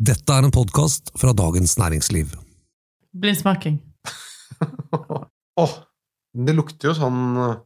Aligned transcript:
Dette 0.00 0.32
er 0.32 0.46
en 0.46 0.52
podkast 0.54 1.10
fra 1.20 1.34
Dagens 1.36 1.74
Næringsliv. 1.76 2.30
Blindsmaking. 3.12 3.74
Åh, 5.60 5.74
det 6.46 6.54
lukter 6.56 6.88
jo 6.88 6.94
sånn 6.96 7.18
eh, 7.36 7.58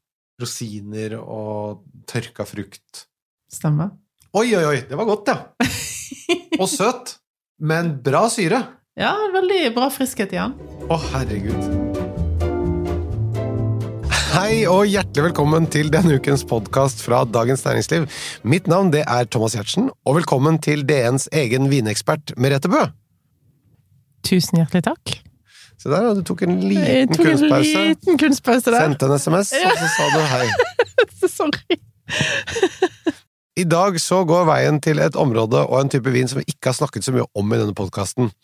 rosiner 0.43 1.15
og 1.21 1.85
tørka 2.11 2.43
frukt. 2.51 3.05
Stemmer. 3.47 3.95
Oi, 4.35 4.49
oi, 4.51 4.65
oi, 4.73 4.83
det 4.91 4.99
var 4.99 5.07
godt, 5.13 5.31
ja. 5.31 5.39
Og 6.63 6.67
søt. 6.75 7.21
Men 7.63 8.01
bra 8.03 8.27
syre. 8.27 8.65
Ja, 8.99 9.15
veldig 9.39 9.69
bra 9.79 9.87
friskhet 9.95 10.35
igjen. 10.35 10.59
Å, 10.89 10.91
oh, 10.91 11.11
herregud. 11.15 11.84
Hei 14.35 14.65
og 14.67 14.89
hjertelig 14.91 15.29
velkommen 15.29 15.69
til 15.71 15.93
denne 15.95 16.17
ukens 16.19 16.43
podkast 16.51 17.05
fra 17.05 17.21
Dagens 17.23 17.61
Næringsliv. 17.63 18.09
Mitt 18.43 18.67
navn 18.67 18.89
det 18.91 19.05
er 19.07 19.29
Thomas 19.31 19.55
Giertsen, 19.55 19.93
og 20.03 20.17
velkommen 20.17 20.59
til 20.59 20.83
DNs 20.89 21.29
egen 21.39 21.69
vinekspert 21.71 22.33
Merete 22.35 22.67
Bø. 22.73 22.81
Tusen 24.27 24.59
hjertelig 24.59 24.83
takk. 24.89 25.15
Se 25.79 25.93
der, 25.93 26.11
du 26.19 26.27
tok 26.27 26.43
en 26.49 26.59
liten 26.67 27.15
tok 27.15 27.31
en 27.31 27.47
liten 27.63 28.19
kunstpause 28.19 28.75
der. 28.75 28.81
Sendte 28.89 29.07
en 29.07 29.23
SMS, 29.23 29.55
og 29.55 29.79
så 29.85 29.93
sa 29.95 30.11
du 30.17 30.21
hei. 30.35 30.51
Sorry. 31.39 31.79
I 33.55 33.71
dag 33.71 34.03
så 34.03 34.25
går 34.27 34.51
veien 34.51 34.83
til 34.83 34.99
et 34.99 35.15
område 35.15 35.63
og 35.63 35.79
en 35.79 35.95
type 35.95 36.11
vin 36.11 36.27
som 36.27 36.43
vi 36.43 36.49
ikke 36.51 36.73
har 36.73 36.81
snakket 36.83 37.07
så 37.07 37.15
mye 37.15 37.31
om 37.39 37.55
i 37.55 37.63
denne 37.63 37.79
podkasten. 37.79 38.35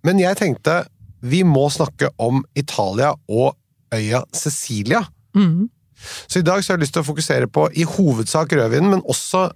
Men 0.00 0.24
jeg 0.24 0.40
tenkte 0.40 0.86
vi 1.20 1.44
må 1.44 1.68
snakke 1.68 2.08
om 2.16 2.40
Italia 2.56 3.12
og 3.28 3.58
øya 3.94 4.24
Sicilia. 4.32 5.04
Mm. 5.36 5.68
Så 6.00 6.40
i 6.40 6.46
dag 6.46 6.62
så 6.62 6.72
har 6.72 6.78
jeg 6.78 6.86
lyst 6.86 6.96
til 6.96 7.04
å 7.04 7.08
fokusere 7.10 7.48
på 7.52 7.66
i 7.76 7.84
hovedsak 7.88 8.54
rødvinen, 8.56 8.90
men 8.94 9.04
også 9.04 9.50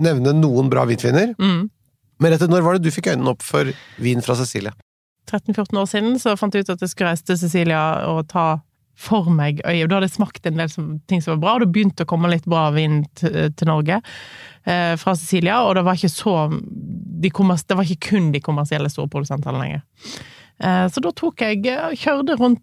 nevne 0.00 0.34
noen 0.36 0.70
bra 0.72 0.84
hvitviner. 0.88 1.34
Mm. 1.40 1.68
Merete, 2.20 2.48
når 2.52 2.64
var 2.64 2.76
det 2.76 2.84
du 2.84 2.92
fikk 2.92 3.10
øynene 3.12 3.32
opp 3.32 3.44
for 3.44 3.70
vin 4.00 4.20
fra 4.24 4.36
Cecilia? 4.36 4.74
13-14 5.30 5.78
år 5.78 5.86
siden 5.88 6.18
så 6.20 6.34
fant 6.36 6.56
jeg 6.56 6.66
ut 6.66 6.74
at 6.74 6.82
jeg 6.82 6.92
skulle 6.92 7.12
reise 7.12 7.26
til 7.28 7.38
Cecilia 7.40 7.80
og 8.10 8.26
ta 8.32 8.60
for 9.00 9.30
meg 9.32 9.62
øyet. 9.64 9.88
Da 9.88 9.96
hadde 9.96 10.08
jeg 10.10 10.16
smakt 10.18 10.48
en 10.48 10.60
del 10.60 10.70
som, 10.72 10.90
ting 11.08 11.22
som 11.24 11.36
var 11.36 11.42
bra, 11.44 11.54
og 11.56 11.64
det 11.64 11.70
begynte 11.72 12.04
å 12.04 12.10
komme 12.10 12.30
litt 12.32 12.48
bra 12.50 12.66
vin 12.74 13.02
til, 13.16 13.52
til 13.56 13.70
Norge 13.70 14.00
eh, 14.00 14.96
fra 15.00 15.14
Cecilia. 15.16 15.62
og 15.64 15.78
det 15.78 15.86
var 15.86 15.96
ikke 15.96 16.12
så 16.12 16.34
de 17.20 17.30
Det 17.30 17.76
var 17.76 17.84
ikke 17.84 18.10
kun 18.10 18.32
de 18.32 18.40
kommersielle 18.40 18.90
storprodusentene 18.92 19.60
lenger. 19.60 19.82
Eh, 20.60 20.86
så 20.92 21.00
da 21.00 21.12
tok 21.16 21.40
jeg 21.40 21.64
eh, 21.68 21.96
Kjørte 21.96 22.36
rundt, 22.40 22.62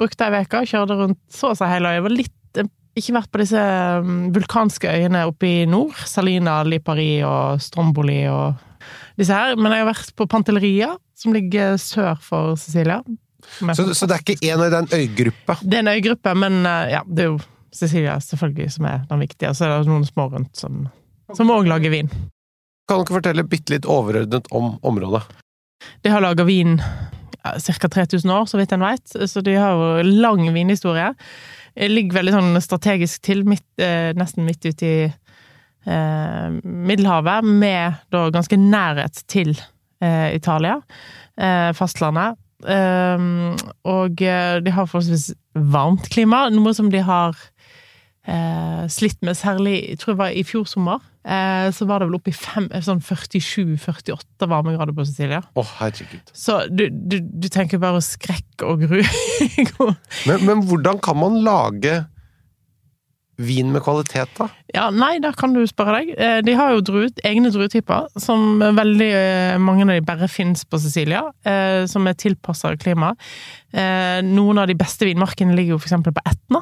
brukte 0.00 0.26
ei 0.26 0.42
uke, 0.44 0.64
kjørte 0.68 0.98
rundt 0.98 1.20
så 1.32 1.52
å 1.52 1.58
si 1.58 1.68
hele 1.68 1.92
øya. 1.94 2.04
Var 2.06 2.14
litt 2.14 2.60
eh, 2.60 2.70
ikke 2.98 3.16
vært 3.18 3.30
på 3.32 3.42
disse 3.42 3.62
mm, 4.06 4.18
vulkanske 4.36 4.90
øyene 4.90 5.24
oppe 5.30 5.48
i 5.48 5.56
nord. 5.70 5.96
Salina, 6.08 6.60
Lipari 6.66 7.22
og 7.26 7.62
Stromboli 7.64 8.22
og 8.30 8.60
disse 9.20 9.36
her. 9.36 9.56
Men 9.60 9.76
jeg 9.76 9.84
har 9.84 9.90
vært 9.92 10.14
på 10.18 10.28
Pantelleria, 10.30 10.94
som 11.18 11.36
ligger 11.36 11.76
sør 11.80 12.16
for 12.24 12.56
Sicilia. 12.60 13.02
Er 13.64 13.74
Så, 13.76 13.88
så 13.96 14.06
det 14.08 14.18
er 14.18 14.24
ikke 14.24 14.52
en 14.52 14.66
av 14.66 14.74
den 14.74 14.90
øygruppe? 15.00 15.56
det 15.64 15.78
er 15.78 15.84
en 15.84 15.94
øygruppe, 15.94 16.34
men 16.36 16.60
eh, 16.66 16.94
ja, 16.96 17.04
det 17.08 17.26
er 17.26 17.34
jo 17.34 17.40
Sicilia 17.72 18.16
selvfølgelig 18.20 18.72
som 18.74 18.88
er 18.90 19.04
den 19.08 19.22
viktige. 19.22 19.52
Så 19.54 19.66
er 19.66 19.76
det 19.78 19.90
noen 19.92 20.08
små 20.08 20.26
rundt 20.32 20.56
som 20.58 20.88
som 21.36 21.50
òg 21.52 21.68
lager 21.70 21.92
vin. 21.92 22.10
Kan 22.90 23.04
dere 23.04 23.16
fortelle 23.18 23.46
bitte 23.46 23.74
litt 23.74 23.88
overordnet 23.88 24.48
om 24.54 24.74
området? 24.86 25.22
De 26.02 26.12
har 26.12 26.22
laga 26.24 26.44
vin 26.44 26.78
ca. 27.42 27.88
3000 27.88 28.30
år, 28.30 28.46
så 28.48 28.60
vidt 28.60 28.72
en 28.72 28.84
veit, 28.84 29.16
så 29.30 29.42
de 29.44 29.56
har 29.56 29.76
jo 29.76 30.04
lang 30.22 30.44
vinhistorie. 30.54 31.12
Ligger 31.76 32.20
veldig 32.20 32.34
sånn 32.34 32.60
strategisk 32.62 33.22
til, 33.26 33.44
midt, 33.48 33.66
eh, 33.80 34.10
nesten 34.18 34.46
midt 34.46 34.66
ute 34.66 34.86
i 34.86 34.98
eh, 35.06 36.48
Middelhavet, 36.64 37.46
med 37.46 38.00
da 38.12 38.26
ganske 38.34 38.58
nærhet 38.60 39.22
til 39.30 39.54
eh, 40.02 40.34
Italia, 40.36 40.80
eh, 41.38 41.70
fastlandet. 41.76 42.40
Eh, 42.60 43.28
og 43.88 44.24
eh, 44.26 44.58
de 44.64 44.74
har 44.74 44.90
forholdsvis 44.90 45.30
varmt 45.54 46.10
klima, 46.12 46.48
noe 46.52 46.74
som 46.76 46.90
de 46.92 47.00
har 47.06 47.38
eh, 48.26 48.84
slitt 48.92 49.20
med, 49.22 49.38
særlig 49.38 49.78
jeg 49.78 50.02
tror 50.02 50.14
det 50.14 50.22
var 50.24 50.36
i 50.36 50.44
fjor 50.46 50.68
sommer. 50.68 51.00
Eh, 51.20 51.68
så 51.76 51.84
var 51.84 52.00
det 52.00 52.08
vel 52.08 52.16
oppe 52.16 52.32
i 52.32 52.80
sånn 52.80 53.02
47-48 53.04 54.48
varmegrader 54.48 54.96
på 54.96 55.04
Sicilia. 55.04 55.42
Oh, 55.58 55.68
herregud. 55.80 56.30
Så 56.32 56.62
du, 56.72 56.86
du, 56.88 57.18
du 57.20 57.48
tenker 57.52 57.82
bare 57.82 58.00
skrekk 58.04 58.64
og 58.64 58.86
gru. 58.86 59.02
Men, 60.28 60.46
men 60.48 60.64
hvordan 60.68 61.00
kan 61.04 61.18
man 61.20 61.40
lage 61.44 61.98
vin 63.40 63.70
med 63.72 63.80
kvalitet, 63.80 64.28
da? 64.36 64.50
ja, 64.74 64.90
nei, 64.92 65.14
der 65.24 65.32
kan 65.38 65.54
du 65.56 65.62
spørre 65.68 66.00
deg. 66.00 66.10
Eh, 66.20 66.40
De 66.44 66.52
har 66.58 66.74
jo 66.74 66.82
druet, 66.84 67.22
egne 67.24 67.48
druetyper, 67.52 68.10
som 68.20 68.60
veldig 68.60 69.08
eh, 69.16 69.54
mange 69.62 69.86
av 69.86 69.94
de 69.94 70.02
bare 70.04 70.28
finnes 70.28 70.66
på 70.68 70.80
Sicilia, 70.82 71.22
eh, 71.48 71.86
som 71.88 72.04
er 72.10 72.18
tilpassa 72.20 72.74
klimaet. 72.80 73.16
Eh, 73.72 74.20
Noen 74.28 74.60
av 74.60 74.68
de 74.68 74.76
beste 74.78 75.08
vinmarkene 75.08 75.56
ligger 75.56 75.76
jo 75.76 75.80
eksempel 75.80 76.12
på 76.16 76.24
Etna. 76.28 76.60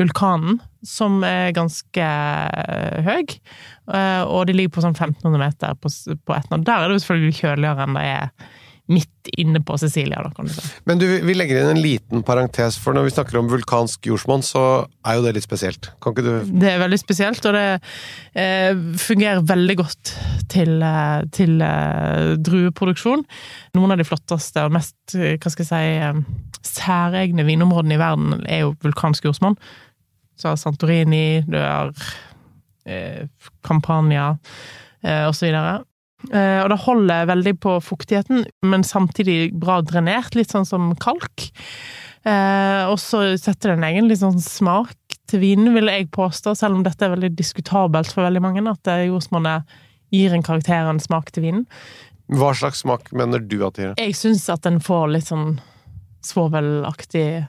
Vulkanen, 0.00 0.60
som 0.86 1.20
er 1.26 1.52
ganske 1.56 2.06
eh, 2.06 3.04
høy, 3.04 3.36
eh, 3.92 4.22
og 4.24 4.48
de 4.48 4.56
ligger 4.56 4.78
på 4.78 4.86
sånn 4.86 4.96
1500 4.96 5.42
meter 5.42 5.76
på, 5.76 5.92
på 6.24 6.36
Etna. 6.36 6.60
Der 6.64 6.78
er 6.78 6.88
det 6.88 6.98
jo 6.98 7.04
selvfølgelig 7.04 7.38
kjøligere 7.42 7.86
enn 7.86 8.00
det 8.00 8.08
er 8.08 8.50
midt 8.90 9.30
inne 9.38 9.60
på 9.62 9.76
Sicilia, 9.78 10.18
da, 10.24 10.32
kan 10.34 10.48
du 10.48 10.52
si. 10.54 10.64
Men 10.88 10.98
du, 10.98 11.06
vi 11.22 11.34
legger 11.36 11.60
inn 11.60 11.70
en 11.76 11.82
liten 11.82 12.24
parentes, 12.26 12.78
for 12.80 12.96
når 12.96 13.06
vi 13.06 13.12
snakker 13.14 13.38
om 13.38 13.50
vulkansk 13.52 14.08
jordsmonn, 14.10 14.42
så 14.42 14.64
er 15.06 15.18
jo 15.18 15.24
det 15.26 15.36
litt 15.36 15.46
spesielt. 15.46 15.92
Kan 16.02 16.16
ikke 16.16 16.24
du 16.26 16.50
Det 16.64 16.72
er 16.72 16.82
veldig 16.82 16.98
spesielt, 16.98 17.46
og 17.46 17.54
det 17.54 17.66
eh, 18.34 18.80
fungerer 18.98 19.44
veldig 19.46 19.76
godt 19.78 20.14
til, 20.50 20.74
eh, 20.82 21.20
til 21.36 21.62
eh, 21.62 22.32
drueproduksjon. 22.50 23.22
Noen 23.78 23.94
av 23.94 24.02
de 24.02 24.08
flotteste 24.08 24.66
og 24.66 24.74
mest 24.74 25.14
hva 25.14 25.54
skal 25.54 25.66
jeg 25.66 25.70
si, 25.70 26.40
særegne 26.66 27.46
vinområdene 27.46 27.94
i 27.96 28.00
verden 28.00 28.42
er 28.42 28.64
jo 28.64 28.74
vulkansk 28.82 29.30
jordsmonn. 29.30 29.58
Så 30.40 30.56
Santorini, 30.56 31.42
du 31.46 31.58
har 31.60 31.92
eh, 32.88 33.28
Campania 33.66 34.38
eh, 35.02 35.28
videre. 35.42 35.80
Eh, 36.28 36.60
og 36.62 36.70
det 36.72 36.80
holder 36.84 37.28
veldig 37.30 37.54
på 37.60 37.76
fuktigheten, 37.84 38.44
men 38.66 38.84
samtidig 38.84 39.52
bra 39.60 39.80
drenert, 39.84 40.34
litt 40.36 40.52
sånn 40.52 40.68
som 40.68 40.90
kalk. 41.00 41.48
Eh, 42.28 42.82
og 42.90 42.98
så 43.00 43.22
setter 43.40 43.72
det 43.72 43.78
en 43.78 43.88
egen 43.88 44.10
litt 44.10 44.20
sånn 44.20 44.40
smak 44.44 44.96
til 45.30 45.44
vinen, 45.44 45.72
vil 45.76 45.88
jeg 45.88 46.10
påstå, 46.12 46.56
selv 46.58 46.76
om 46.76 46.84
dette 46.84 47.06
er 47.06 47.14
veldig 47.14 47.32
diskutabelt 47.38 48.12
for 48.12 48.26
veldig 48.26 48.44
mange, 48.44 48.64
at 48.68 48.92
eh, 48.92 49.06
jordsmonnet 49.08 49.78
gir 50.12 50.34
en 50.34 50.44
karakter 50.44 50.84
og 50.84 50.96
en 50.96 51.02
smak 51.02 51.30
til 51.32 51.46
vinen. 51.46 51.66
Hva 52.30 52.52
slags 52.54 52.84
smak 52.84 53.08
mener 53.16 53.42
du 53.42 53.60
at 53.66 53.78
det 53.78 53.86
gir? 53.86 53.94
Jeg 53.98 54.18
syns 54.18 54.44
at 54.52 54.66
den 54.66 54.78
får 54.84 55.08
litt 55.14 55.30
sånn 55.30 55.56
svovelaktig 56.26 57.46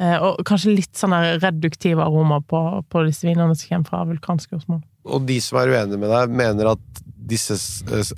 Og 0.00 0.40
kanskje 0.48 0.72
litt 0.78 0.96
sånn 0.96 1.12
der 1.12 1.40
reduktiv 1.42 2.00
aroma 2.00 2.38
på, 2.40 2.60
på 2.88 3.02
disse 3.04 3.26
vinene 3.28 3.52
som 3.52 3.68
kommer 3.68 3.90
fra 3.90 4.04
vulkanske 4.08 4.54
jordsmonn. 4.56 4.80
Og 5.04 5.26
de 5.28 5.36
som 5.44 5.58
er 5.60 5.72
uenige 5.74 6.00
med 6.00 6.08
deg, 6.12 6.32
mener 6.40 6.70
at 6.72 7.02
disse 7.30 7.56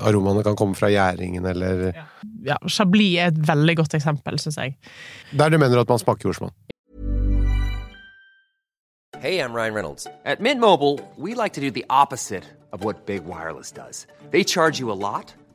aromaene 0.01 0.45
kan 0.47 0.57
komme 0.59 0.79
fra 0.79 0.89
gjæringen, 0.93 1.45
eller 1.47 1.91
Ja, 2.47 2.57
Chablis 2.71 3.19
er 3.19 3.33
et 3.33 3.41
veldig 3.49 3.77
godt 3.83 3.95
eksempel, 3.99 4.39
syns 4.41 4.59
jeg. 4.59 4.77
Der 5.37 5.51
du 5.51 5.59
mener 5.59 5.83
at 5.83 5.91
man 5.91 6.01
smaker 6.01 6.31
jordsmonn. 6.31 6.55
Hey, 9.23 9.39
I'm 9.39 9.53
Ryan 9.55 9.75
Reynolds. 9.75 10.07
At 10.25 10.41
Mint 10.41 10.61
Mobile, 10.61 10.99
we 11.17 11.35
like 11.35 11.53
to 11.55 11.61
do 11.61 11.71
the 11.71 11.85
opposite 11.89 12.43
of 12.73 12.85
what 12.85 13.07
Big 13.07 13.25
Wireless 13.25 13.71
does. 13.71 14.07
They 14.33 14.43
charge 14.43 14.81
you 14.81 14.91
a 14.91 14.99
lot, 14.99 15.33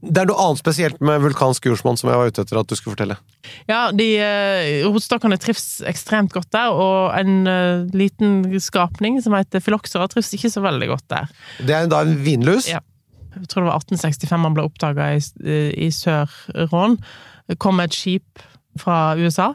Det 0.00 0.22
er 0.22 0.28
noe 0.30 0.40
annet 0.40 0.60
spesielt 0.62 1.00
med 1.04 1.20
vulkansk 1.20 1.66
jordsmonn 1.68 1.98
som 2.00 2.08
jeg 2.08 2.20
var 2.20 2.30
ute 2.32 2.44
etter 2.44 2.60
at 2.60 2.68
du 2.70 2.76
skulle 2.78 2.94
fortelle. 2.94 3.18
Ja, 3.68 3.90
de 3.92 4.06
eh, 4.16 4.84
rotstokkene 4.86 5.36
trives 5.40 5.82
ekstremt 5.88 6.32
godt 6.32 6.48
der, 6.56 6.72
og 6.72 7.10
en 7.18 7.42
uh, 7.44 7.88
liten 7.92 8.46
skapning 8.64 9.18
som 9.20 9.36
heter 9.36 9.60
filoxera 9.64 10.08
trives 10.08 10.32
ikke 10.36 10.52
så 10.52 10.62
veldig 10.64 10.88
godt 10.94 11.04
der. 11.12 11.34
Det 11.60 11.76
er 11.76 11.90
da 11.92 12.00
en 12.06 12.16
vinlus. 12.24 12.70
Ja. 12.72 12.80
Jeg 13.36 13.50
tror 13.50 13.62
det 13.62 13.68
var 13.68 13.82
1865 13.82 14.32
han 14.42 14.56
ble 14.56 14.64
oppdaga 14.66 15.10
i, 15.14 15.20
i 15.76 15.90
Sør-Rån. 15.94 16.96
Kom 17.62 17.82
et 17.84 17.94
skip 17.94 18.40
fra 18.80 19.12
USA, 19.18 19.50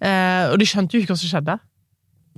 eh, 0.00 0.50
og 0.50 0.58
de 0.60 0.66
skjønte 0.68 0.96
jo 0.96 1.04
ikke 1.04 1.14
hva 1.14 1.20
som 1.20 1.30
skjedde. 1.30 1.56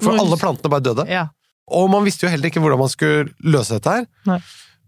For 0.03 0.21
alle 0.21 0.39
plantene 0.41 0.73
bare 0.73 0.85
døde. 0.85 1.07
Ja. 1.09 1.29
Og 1.73 1.89
man 1.91 2.05
visste 2.07 2.27
jo 2.27 2.31
heller 2.31 2.51
ikke 2.51 2.61
hvordan 2.63 2.83
man 2.85 2.93
skulle 2.93 3.33
løse 3.43 3.79
dette 3.79 3.97
her. 3.97 4.07
Nei. 4.29 4.39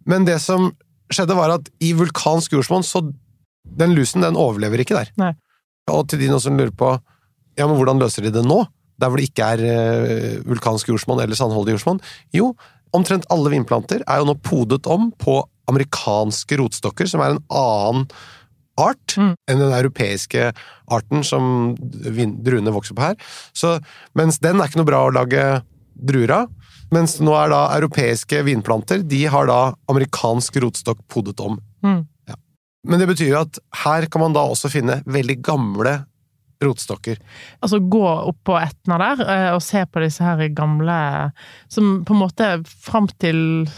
Men 0.09 0.27
det 0.29 0.39
som 0.43 0.71
skjedde, 1.13 1.37
var 1.39 1.55
at 1.59 1.69
i 1.85 1.93
vulkansk 1.97 2.53
jordsmonn, 2.57 2.87
så 2.87 3.05
den 3.79 3.95
lusen, 3.97 4.25
den 4.25 4.39
overlever 4.39 4.81
ikke 4.83 4.97
der. 4.97 5.13
Nei. 5.21 5.33
Og 5.93 6.07
til 6.09 6.21
de 6.21 6.33
som 6.41 6.57
lurer 6.59 6.75
på 6.75 6.95
ja, 7.59 7.67
men 7.67 7.75
hvordan 7.75 7.99
løser 7.99 8.23
de 8.23 8.31
det 8.31 8.45
nå? 8.47 8.63
Der 8.99 9.11
hvor 9.11 9.19
det 9.19 9.29
ikke 9.31 9.47
er 9.55 9.63
eh, 9.67 10.41
vulkansk 10.47 10.91
jordsmonn 10.91 11.21
eller 11.23 11.39
sandholdig 11.39 11.75
jordsmonn? 11.75 12.01
Jo, 12.35 12.53
omtrent 12.95 13.27
alle 13.35 13.51
vinplanter 13.53 14.05
er 14.07 14.21
jo 14.21 14.29
nå 14.29 14.37
podet 14.47 14.87
om 14.91 15.11
på 15.19 15.41
amerikanske 15.69 16.59
rotstokker, 16.61 17.09
som 17.11 17.23
er 17.25 17.35
en 17.35 17.43
annen 17.51 18.07
art 18.79 19.17
Mm. 19.19 19.33
enn 19.51 19.59
den 19.59 19.75
europeiske 19.75 20.53
arten 20.95 21.25
som 21.27 21.75
druene 21.75 22.71
vokser 22.71 22.95
på 22.95 23.03
her. 23.03 23.17
Så, 23.53 23.81
mens 24.15 24.39
den 24.39 24.61
er 24.61 24.71
ikke 24.71 24.79
noe 24.79 24.87
bra 24.87 25.01
å 25.09 25.15
lage 25.15 25.63
druer 25.99 26.31
av. 26.31 26.53
Mens 26.95 27.19
nå 27.21 27.35
er 27.37 27.53
da 27.53 27.65
europeiske 27.77 28.41
vinplanter, 28.47 29.03
de 29.05 29.25
har 29.29 29.49
da 29.51 29.59
amerikansk 29.93 30.57
rotstokk 30.65 31.03
podet 31.13 31.41
om. 31.45 31.59
Mm. 31.85 32.01
Ja. 32.31 32.39
Men 32.89 33.03
det 33.03 33.11
betyr 33.11 33.33
jo 33.33 33.43
at 33.43 33.61
her 33.85 34.09
kan 34.09 34.25
man 34.25 34.37
da 34.37 34.47
også 34.49 34.71
finne 34.73 35.03
veldig 35.09 35.39
gamle 35.45 35.99
rotstokker. 36.65 37.21
Altså 37.63 37.81
gå 37.87 38.03
opp 38.03 38.41
på 38.49 38.57
Etna 38.59 38.99
der 39.03 39.23
eh, 39.27 39.51
og 39.55 39.63
se 39.63 39.85
på 39.87 40.03
disse 40.03 40.25
her 40.25 40.41
gamle 40.57 40.97
Som 41.71 42.03
på 42.07 42.17
en 42.17 42.23
måte 42.25 42.49
fram 42.67 43.07
til 43.23 43.69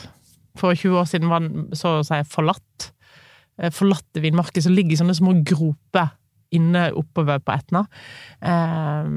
for 0.59 0.75
20 0.75 1.03
år 1.03 1.07
siden 1.09 1.31
var 1.31 1.45
så 1.79 1.99
å 2.01 2.07
si 2.07 2.19
forlatt. 2.29 2.91
Eh, 3.61 3.73
Forlatte 3.75 4.23
vinmarker 4.23 4.65
som 4.65 4.75
ligger 4.75 4.97
i 4.97 5.01
sånne 5.01 5.17
små 5.17 5.37
groper 5.47 6.15
inne 6.57 6.89
oppover 6.99 7.39
på 7.45 7.55
Etna. 7.55 7.85
Eh, 8.43 9.13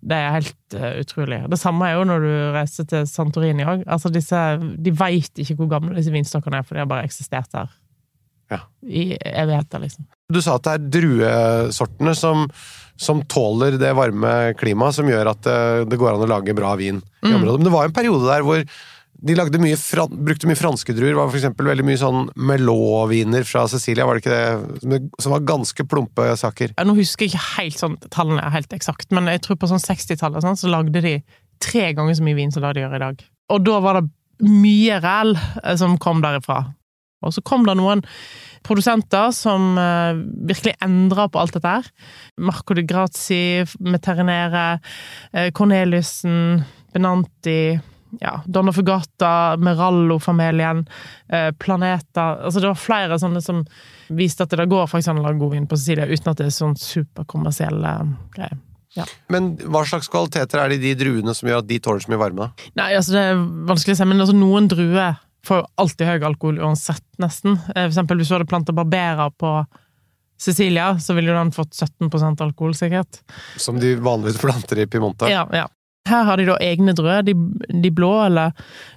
Det 0.00 0.16
er 0.16 0.34
helt 0.38 0.76
eh, 0.78 1.00
utrolig. 1.02 1.42
Det 1.50 1.58
samme 1.60 1.88
er 1.88 1.98
jo 1.98 2.06
når 2.08 2.24
du 2.24 2.32
reiser 2.56 2.86
til 2.90 3.06
Santorini 3.10 3.66
òg. 3.66 3.84
Altså 3.90 4.10
disse, 4.12 4.40
de 4.78 4.92
veit 4.96 5.42
ikke 5.42 5.56
hvor 5.58 5.70
gamle 5.72 5.96
disse 5.98 6.12
vinstokkene 6.14 6.60
er, 6.60 6.66
for 6.66 6.76
de 6.78 6.84
har 6.84 6.90
bare 6.90 7.06
eksistert 7.08 7.50
der 7.54 7.70
Ja. 8.50 8.60
i 8.82 9.16
evigheter, 9.16 9.78
liksom. 9.84 10.06
Du 10.32 10.40
sa 10.42 10.56
at 10.58 10.66
det 10.66 10.72
er 10.72 10.86
druesortene 10.96 12.14
som, 12.18 12.46
som 12.98 13.20
tåler 13.30 13.76
det 13.78 13.92
varme 13.94 14.54
klimaet, 14.58 14.96
som 14.96 15.06
gjør 15.10 15.30
at 15.34 15.42
det, 15.46 15.58
det 15.90 15.98
går 16.00 16.16
an 16.16 16.24
å 16.26 16.30
lage 16.30 16.56
bra 16.58 16.74
vin 16.80 16.98
i 16.98 17.30
Mm. 17.30 17.44
Men 17.44 17.66
det 17.66 17.72
var 17.74 17.84
en 17.84 17.92
periode 17.92 18.24
der 18.26 18.42
hvor 18.46 18.62
de 19.20 19.60
mye 19.60 19.76
brukte 20.24 20.48
mye 20.48 20.58
franske 20.58 20.94
druer. 20.96 21.16
Var 21.18 21.30
for 21.32 21.66
veldig 21.70 21.86
mye 21.86 22.00
sånn 22.00 22.30
Melot-viner 22.36 23.44
fra 23.48 23.66
Cecilia, 23.68 24.06
var 24.08 24.16
det 24.16 24.24
ikke 24.24 24.38
det? 24.38 25.00
Som 25.20 25.34
var 25.34 25.44
ganske 25.48 25.86
plumpe 25.88 26.30
saker. 26.40 26.74
Ja, 26.76 26.86
Nå 26.88 26.96
husker 26.98 27.26
jeg 27.26 27.34
ikke 27.34 27.60
helt 27.60 27.80
sånn, 27.80 27.98
tallene 28.08 28.44
er 28.44 28.54
helt 28.54 28.72
eksakt, 28.76 29.10
men 29.16 29.28
jeg 29.30 29.44
tror 29.44 29.60
på 29.60 29.70
sånn 29.70 29.82
60-tallet 29.82 30.46
sånn, 30.46 30.58
så 30.60 30.72
lagde 30.72 31.04
de 31.04 31.18
tre 31.60 31.90
ganger 31.96 32.16
så 32.16 32.24
mye 32.24 32.38
vin 32.38 32.52
som 32.54 32.64
det 32.64 32.74
de 32.78 32.84
gjør 32.86 32.96
i 32.96 33.04
dag. 33.04 33.24
Og 33.52 33.64
da 33.66 33.80
var 33.84 34.00
det 34.00 34.08
mye 34.46 35.00
ræl 35.04 35.34
eh, 35.36 35.76
som 35.76 35.98
kom 36.00 36.22
derifra. 36.24 36.62
Og 37.20 37.34
så 37.36 37.42
kom 37.44 37.66
det 37.68 37.76
noen 37.76 38.00
produsenter 38.64 39.32
som 39.36 39.76
eh, 39.80 40.16
virkelig 40.48 40.78
endra 40.84 41.28
på 41.28 41.40
alt 41.42 41.56
dette 41.56 41.76
her. 41.76 41.88
Marco 42.40 42.76
de 42.76 42.84
Grazi, 42.88 43.66
Meterinere, 43.84 44.80
eh, 45.32 45.50
Corneliussen, 45.56 46.62
Benanti 46.94 47.60
ja, 48.20 48.40
Donna 48.46 48.72
Fugata, 48.74 49.56
Merallo-familien, 49.62 50.82
eh, 51.28 51.50
Planeta 51.58 52.26
Altså, 52.44 52.60
det 52.60 52.70
var 52.72 52.80
flere 52.80 53.18
sånne 53.22 53.42
som 53.44 53.62
viste 54.08 54.42
at 54.44 54.56
det 54.56 54.66
går 54.70 54.88
faktisk 54.90 55.12
eksempel 55.12 55.52
vin 55.52 55.68
på 55.70 55.78
Sicilia 55.78 56.08
uten 56.10 56.32
at 56.32 56.40
det 56.40 56.48
er 56.48 56.56
sånn 56.56 56.76
superkommersielle 56.80 57.94
greier. 58.34 58.58
Men 59.30 59.52
hva 59.70 59.84
slags 59.86 60.10
kvaliteter 60.10 60.58
er 60.58 60.72
det 60.72 60.80
i 60.80 60.88
de 60.90 60.94
druene 61.04 61.34
som 61.36 61.48
gjør 61.48 61.62
at 61.62 61.68
de 61.68 61.78
tåler 61.78 62.02
så 62.02 62.10
mye 62.10 62.20
varme? 62.20 62.48
Nei, 62.74 62.88
altså 62.98 63.14
det 63.14 63.26
er 63.28 63.44
vanskelig 63.70 63.94
å 63.94 64.00
si, 64.00 64.08
men 64.10 64.24
altså 64.24 64.34
noen 64.34 64.66
druer 64.70 65.20
får 65.46 65.62
jo 65.62 65.68
alltid 65.80 66.08
høy 66.10 66.26
alkohol 66.26 66.58
uansett, 66.66 67.06
nesten. 67.22 67.54
Eh, 67.70 67.84
For 67.84 67.92
eksempel 67.92 68.20
hvis 68.20 68.32
du 68.32 68.36
hadde 68.36 68.50
planta 68.50 68.74
Barbera 68.76 69.30
på 69.30 69.52
Cecilia, 70.40 70.94
så 71.00 71.14
ville 71.16 71.30
jo 71.30 71.36
den 71.36 71.52
fått 71.52 71.76
17% 71.76 72.40
alkohol, 72.44 72.74
sikkert. 72.76 73.20
Som 73.60 73.80
de 73.80 73.94
vanligvis 74.00 74.40
planter 74.40 74.80
i 74.80 74.88
Pimonta 74.88 75.28
Ja, 75.30 75.44
ja. 75.52 75.66
Her 76.08 76.24
har 76.24 76.40
de 76.40 76.46
da 76.48 76.56
egne 76.64 76.94
druer. 76.96 77.22
De, 77.26 77.34
de 77.82 77.90
blå, 77.92 78.10
eller 78.26 78.54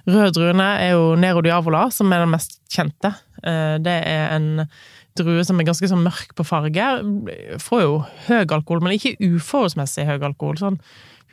røde 0.08 0.32
druene, 0.38 0.68
er 0.82 0.94
jo 0.94 1.14
Nero 1.20 1.42
Diavola, 1.44 1.86
som 1.92 2.12
er 2.12 2.24
den 2.24 2.32
mest 2.32 2.60
kjente. 2.72 3.12
Eh, 3.44 3.76
Det 3.84 3.96
er 4.08 4.30
en 4.34 4.66
drue 5.14 5.44
som 5.46 5.60
er 5.60 5.68
ganske 5.68 5.86
sånn 5.90 6.02
mørk 6.02 6.32
på 6.34 6.46
farge. 6.48 6.86
Får 7.62 7.82
jo 7.84 7.98
høy 8.28 8.40
alkohol, 8.48 8.80
men 8.82 8.96
ikke 8.96 9.14
uforholdsmessig 9.20 10.06
høy 10.08 10.16
alkohol. 10.18 10.56
Sånn 10.58 10.80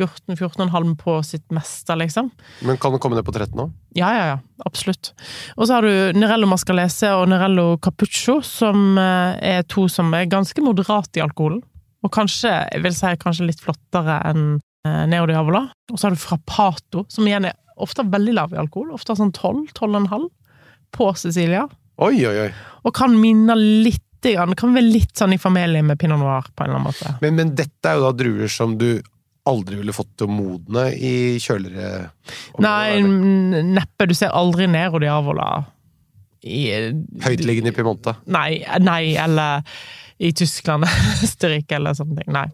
14-14,5 0.01 0.95
på 0.97 1.15
sitt 1.25 1.45
meste, 1.53 1.95
liksom. 1.99 2.29
Men 2.65 2.77
kan 2.81 2.93
det 2.93 3.01
komme 3.03 3.17
ned 3.17 3.25
på 3.27 3.33
13 3.35 3.55
nå? 3.59 3.67
Ja, 3.97 4.09
ja, 4.15 4.23
ja. 4.31 4.37
Absolutt. 4.65 5.11
Og 5.57 5.67
så 5.67 5.77
har 5.77 5.85
du 5.87 6.17
Nerello 6.19 6.47
Mascalese 6.49 7.11
og 7.17 7.27
Nerello 7.31 7.75
Capuccio, 7.83 8.39
som 8.45 8.97
eh, 9.01 9.39
er 9.57 9.63
to 9.69 9.87
som 9.91 10.11
er 10.17 10.29
ganske 10.31 10.61
moderate 10.63 11.19
i 11.19 11.23
alkoholen. 11.25 11.61
Og 12.01 12.11
kanskje, 12.15 12.49
jeg 12.73 12.81
vil 12.85 12.95
si 12.97 13.11
kanskje 13.21 13.45
litt 13.49 13.61
flottere 13.61 14.19
enn 14.29 14.45
eh, 14.87 15.03
Neo 15.09 15.27
Diavola. 15.29 15.65
Og 15.91 15.99
så 15.99 16.07
har 16.07 16.15
du 16.15 16.21
Frappato, 16.21 17.05
som 17.11 17.27
igjen 17.27 17.49
er 17.49 17.57
ofte 17.81 18.05
veldig 18.05 18.35
lav 18.37 18.53
i 18.53 18.59
alkohol. 18.61 18.93
Ofte 18.95 19.15
sånn 19.17 19.33
12-12,5 19.33 20.29
på 20.95 21.09
Sicilia. 21.17 21.65
Oi, 22.01 22.15
oi, 22.27 22.37
oi. 22.47 22.51
Og 22.85 22.95
kan 22.97 23.13
minne 23.17 23.57
litt 23.57 24.07
Det 24.21 24.35
kan 24.37 24.75
være 24.75 24.85
litt 24.85 25.17
sånn 25.17 25.33
i 25.33 25.39
familie 25.41 25.81
med 25.81 25.97
pinot 25.97 26.19
noir, 26.21 26.45
på 26.53 26.61
en 26.61 26.67
eller 26.69 26.77
annen 26.77 26.91
måte. 26.91 27.13
Men, 27.23 27.39
men 27.39 27.55
dette 27.57 27.89
er 27.89 27.95
jo 27.97 28.03
da 28.03 28.11
druer 28.13 28.51
som 28.53 28.75
du 28.77 28.99
aldri 29.49 29.79
ville 29.79 29.95
fått 29.97 30.11
til 30.19 30.29
å 30.29 30.35
modne 30.35 30.83
i 30.93 31.39
kjøligere 31.41 32.11
områder, 32.53 32.67
Nei, 32.67 33.63
neppe. 33.65 34.05
Du 34.05 34.13
ser 34.13 34.29
aldri 34.37 34.67
Nero 34.69 35.01
Diavola 35.01 35.47
i 36.45 36.67
Høytliggende 37.25 37.73
i 37.73 37.75
Piemonte. 37.75 38.13
Nei, 38.29 38.61
nei, 38.81 39.15
eller 39.17 39.65
i 40.21 40.31
Tyskland, 40.37 40.85
Østerrike 41.25 41.79
eller 41.79 41.97
sånne 41.97 42.21
ting. 42.21 42.29
Nei. 42.33 42.47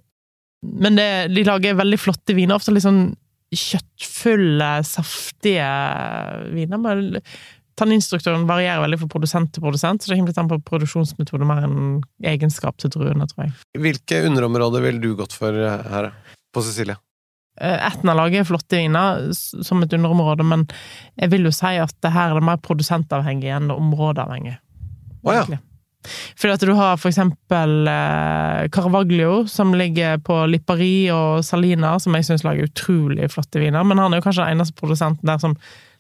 Men 0.65 0.98
det, 0.98 1.07
de 1.36 1.45
lager 1.48 1.77
veldig 1.77 2.00
flotte 2.01 2.36
viner, 2.38 2.57
ofte 2.57 2.74
litt 2.74 2.86
sånn 2.86 3.12
kjøttfulle, 3.54 4.71
saftige 4.83 5.68
viner. 6.51 6.81
Men 6.81 7.21
tanninstrukturen 7.77 8.48
varierer 8.50 8.81
veldig 8.83 9.00
fra 9.04 9.09
produsent 9.13 9.54
til 9.54 9.63
produsent, 9.63 10.01
så 10.01 10.12
det 10.12 10.18
kommer 10.18 10.33
litt 10.33 10.42
an 10.42 10.50
på 10.51 10.59
produksjonsmetode 10.68 11.48
mer 11.48 11.68
enn 11.68 12.00
egenskap 12.25 12.80
til 12.81 12.92
druene, 12.94 13.27
tror 13.30 13.48
jeg. 13.48 13.57
Hvilke 13.83 14.24
underområder 14.27 14.83
ville 14.86 15.04
du 15.04 15.13
gått 15.19 15.36
for 15.38 15.56
eh, 15.56 15.92
her, 15.94 16.09
på 16.54 16.65
Sicilia? 16.65 16.98
Eh, 17.62 17.77
Etna 17.88 18.18
lager 18.18 18.48
flotte 18.50 18.81
viner 18.81 19.30
som 19.36 19.86
et 19.86 19.94
underområde, 19.94 20.45
men 20.48 20.65
jeg 21.15 21.33
vil 21.33 21.48
jo 21.50 21.53
si 21.56 21.77
at 21.81 21.94
det 22.03 22.13
her 22.15 22.33
er 22.33 22.42
det 22.42 22.50
mer 22.50 22.62
produsentavhengig 22.65 23.53
enn 23.60 23.71
områdeavhengig. 23.74 24.57
Å 25.27 25.38
ja. 25.38 25.45
Fordi 26.38 26.54
at 26.54 26.64
du 26.64 26.74
har 26.78 27.00
for 27.02 27.10
eksempel 27.10 27.90
eh, 27.92 28.68
Caravaglio, 28.74 29.48
som 29.50 29.74
ligger 29.76 30.22
på 30.24 30.40
Lippari 30.50 31.10
og 31.14 31.44
Salina, 31.46 31.98
som 32.00 32.16
jeg 32.16 32.27
syns 32.27 32.46
lager 32.48 32.70
utrolig 32.70 33.32
flotte 33.34 33.62
viner, 33.62 33.84
men 33.88 34.00
han 34.01 34.13
er 34.13 34.22
jo 34.22 34.27
kanskje 34.27 34.46
den 34.46 34.58
eneste 34.58 34.77
produsenten 34.77 35.27
der 35.27 35.42
som 35.42 35.58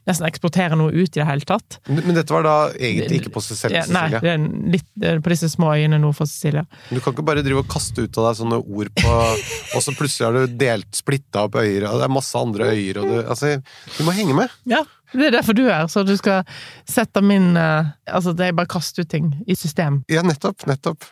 nesten 0.07 0.27
eksportere 0.27 0.77
noe 0.79 0.93
ut 0.93 1.09
i 1.11 1.19
det 1.19 1.27
hele 1.27 1.47
tatt. 1.47 1.79
Men 1.91 2.15
dette 2.15 2.33
var 2.33 2.45
da 2.45 2.55
egentlig 2.73 3.21
ikke 3.21 3.33
på 3.35 3.43
selve 3.43 3.75
Ja, 3.75 3.85
nei, 3.91 4.07
det 4.15 4.35
litt 4.77 5.23
på 5.23 5.33
disse 5.33 5.49
små 5.51 5.73
øyene 5.75 5.99
nord 6.01 6.17
for 6.17 6.29
Sicilia. 6.29 6.63
Du 6.89 6.99
kan 6.99 7.15
ikke 7.15 7.25
bare 7.27 7.43
drive 7.45 7.63
og 7.63 7.71
kaste 7.71 8.05
ut 8.05 8.19
av 8.19 8.29
deg 8.29 8.39
sånne 8.41 8.59
ord 8.61 8.91
på 8.97 9.15
Og 9.77 9.83
så 9.83 9.93
plutselig 9.97 10.27
har 10.27 10.37
du 10.37 10.59
delt, 10.59 10.89
splitta 10.95 11.45
opp 11.47 11.57
øyer, 11.59 11.87
og 11.89 11.99
det 11.99 12.07
er 12.07 12.13
masse 12.13 12.39
andre 12.39 12.71
øyer, 12.73 13.01
og 13.01 13.11
du 13.11 13.17
Altså, 13.27 13.57
du 13.97 14.01
må 14.07 14.13
henge 14.15 14.35
med! 14.37 14.53
Ja, 14.69 14.83
det 15.13 15.29
er 15.29 15.37
derfor 15.37 15.55
du 15.57 15.65
er 15.67 15.81
her, 15.81 15.91
så 15.91 16.03
du 16.07 16.15
skal 16.19 16.47
sette 16.89 17.21
min 17.23 17.55
eh, 17.59 17.91
Altså, 18.07 18.33
det 18.37 18.49
er 18.49 18.57
bare 18.57 18.71
kaste 18.71 19.03
ut 19.03 19.11
ting 19.11 19.31
i 19.47 19.55
system. 19.59 20.01
Ja, 20.11 20.23
nettopp, 20.25 20.65
nettopp. 20.69 21.07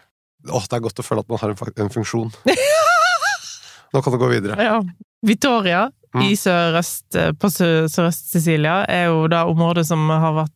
Åh, 0.46 0.68
det 0.70 0.78
er 0.78 0.86
godt 0.86 1.02
å 1.02 1.06
føle 1.06 1.24
at 1.26 1.32
man 1.32 1.42
har 1.42 1.54
en, 1.54 1.74
en 1.86 1.94
funksjon. 1.94 2.32
Nå 3.96 4.02
kan 4.04 4.14
du 4.14 4.20
gå 4.22 4.30
videre. 4.30 4.58
Ja. 4.62 4.80
Victoria. 5.26 5.88
I 6.24 6.36
sørøst, 6.40 7.16
eh, 7.20 7.32
på 7.34 7.50
sø- 7.52 7.88
Sørøst-Sicilia 7.92 8.86
er 8.88 9.06
jo 9.10 9.28
da 9.28 9.44
området 9.46 9.86
som 9.86 10.08
har 10.10 10.34
vært 10.46 10.52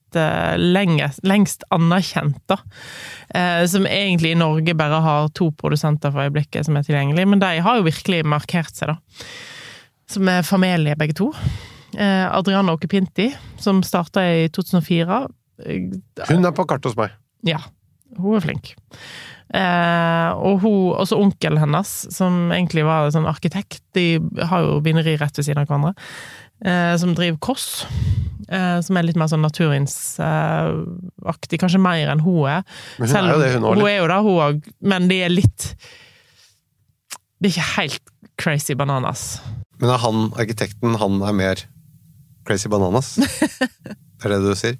lenge, 0.57 1.11
lengst 1.23 1.63
anerkjent, 1.71 2.39
da. 2.49 2.57
Eh, 3.35 3.65
Som 3.67 3.85
egentlig 3.85 4.31
i 4.31 4.39
Norge 4.39 4.73
bare 4.75 5.01
har 5.05 5.29
to 5.29 5.51
produsenter 5.51 6.11
for 6.11 6.21
øyeblikket 6.25 6.65
som 6.65 6.77
er 6.77 6.81
tilgjengelig, 6.87 7.27
men 7.27 7.39
de 7.39 7.59
har 7.61 7.77
jo 7.77 7.83
virkelig 7.85 8.23
markert 8.25 8.73
seg, 8.73 8.87
da. 8.87 8.97
Som 10.09 10.27
er 10.27 10.41
familie, 10.41 10.95
begge 10.97 11.13
to. 11.19 11.31
Eh, 11.95 12.25
Adriana 12.31 12.73
Okupinti, 12.73 13.31
som 13.59 13.81
starta 13.83 14.21
i 14.21 14.47
2004. 14.49 15.27
Eh, 15.65 15.89
Hun 16.29 16.45
er 16.45 16.51
på 16.51 16.65
kartet 16.65 16.85
hos 16.85 16.95
meg. 16.97 17.11
Ja, 17.45 17.59
hun 18.17 18.35
er 18.35 18.41
flink. 18.41 18.73
Eh, 19.49 20.29
og 20.37 20.59
hun, 20.61 20.93
også 20.93 21.17
onkelen 21.17 21.57
hennes, 21.57 22.05
som 22.13 22.51
egentlig 22.53 22.83
var 22.85 23.09
sånn 23.13 23.25
arkitekt, 23.29 23.81
de 23.97 24.19
har 24.45 24.61
jo 24.65 24.81
bineri 24.85 25.15
rett 25.17 25.37
ved 25.39 25.45
siden 25.47 25.61
av 25.63 25.67
hverandre, 25.69 25.93
eh, 26.61 26.93
som 27.01 27.15
driver 27.17 27.39
Koss, 27.41 27.85
eh, 28.45 28.77
som 28.85 28.97
er 28.97 29.03
litt 29.07 29.17
mer 29.17 29.29
sånn 29.31 29.45
naturvinsaktig, 29.45 31.57
kanskje 31.63 31.81
mer 31.81 32.07
enn 32.13 32.25
hun 32.25 32.41
er. 32.51 32.61
Men 33.01 33.07
hun 33.09 33.17
er 33.17 33.33
jo 33.33 33.41
det, 33.41 33.49
hun 33.55 33.65
òg. 33.65 33.73
Hun 33.79 33.89
er 33.89 33.97
jo 33.97 34.07
det, 34.11 34.19
hun 34.27 34.43
òg, 34.45 34.55
men 34.93 35.01
de 35.09 35.17
er 35.25 35.31
litt 35.33 35.61
Det 37.39 37.45
er 37.47 37.53
ikke 37.55 37.73
helt 37.77 38.05
crazy 38.35 38.73
bananas. 38.75 39.39
Men 39.79 39.89
er 39.95 39.99
han 40.03 40.17
arkitekten, 40.35 40.99
han 40.99 41.13
er 41.23 41.33
mer 41.33 41.55
crazy 42.45 42.67
bananas? 42.69 43.15
Det 44.19 44.27
er 44.27 44.31
det 44.35 44.43
du 44.43 44.51
sier? 44.59 44.75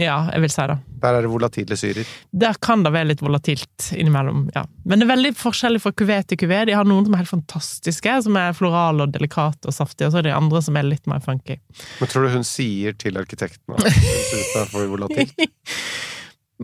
Ja, 0.00 0.16
jeg 0.32 0.40
vil 0.44 0.52
si 0.52 0.64
det. 0.70 0.76
Der 1.02 1.16
er 1.18 1.24
det 1.24 1.30
volatile 1.32 1.76
syrer. 1.76 2.12
Der 2.44 2.56
kan 2.64 2.84
det 2.84 2.92
være 2.94 3.10
litt 3.10 3.24
volatilt 3.24 3.88
innimellom, 3.92 4.46
ja. 4.54 4.62
Men 4.88 5.02
det 5.02 5.06
er 5.06 5.12
veldig 5.12 5.32
forskjellig 5.36 5.82
fra 5.84 5.92
kuvé 5.98 6.20
til 6.28 6.40
kuvé. 6.40 6.62
De 6.68 6.76
har 6.76 6.88
noen 6.88 7.04
som 7.06 7.16
er 7.16 7.24
helt 7.24 7.32
fantastiske, 7.32 8.14
som 8.26 8.38
er 8.40 8.56
florale 8.56 9.04
og 9.06 9.12
delikate 9.12 9.68
og 9.68 9.76
saftige, 9.76 10.08
og 10.08 10.14
så 10.14 10.22
er 10.22 10.28
det 10.28 10.36
andre 10.36 10.62
som 10.64 10.78
er 10.80 10.88
litt 10.88 11.10
mer 11.10 11.20
funky. 11.24 11.58
Men 12.00 12.12
tror 12.12 12.28
du 12.28 12.38
hun 12.38 12.46
sier 12.46 12.96
til 12.96 13.20
arkitekten 13.20 13.76
at 13.76 13.84
hun 13.84 14.00
synes 14.30 14.54
det 14.54 14.64
er 14.64 14.72
for 14.72 14.96
volatilt? 14.96 15.46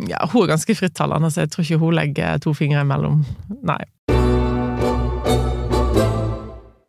Ja, 0.07 0.21
hun 0.31 0.45
er 0.45 0.53
ganske 0.53 0.77
frittalende, 0.79 1.27
så 1.35 1.43
jeg 1.43 1.51
tror 1.51 1.65
ikke 1.65 1.81
hun 1.83 1.97
legger 1.99 2.39
to 2.39 2.53
fingre 2.55 2.85
imellom. 2.87 3.25
Nei. 3.67 3.81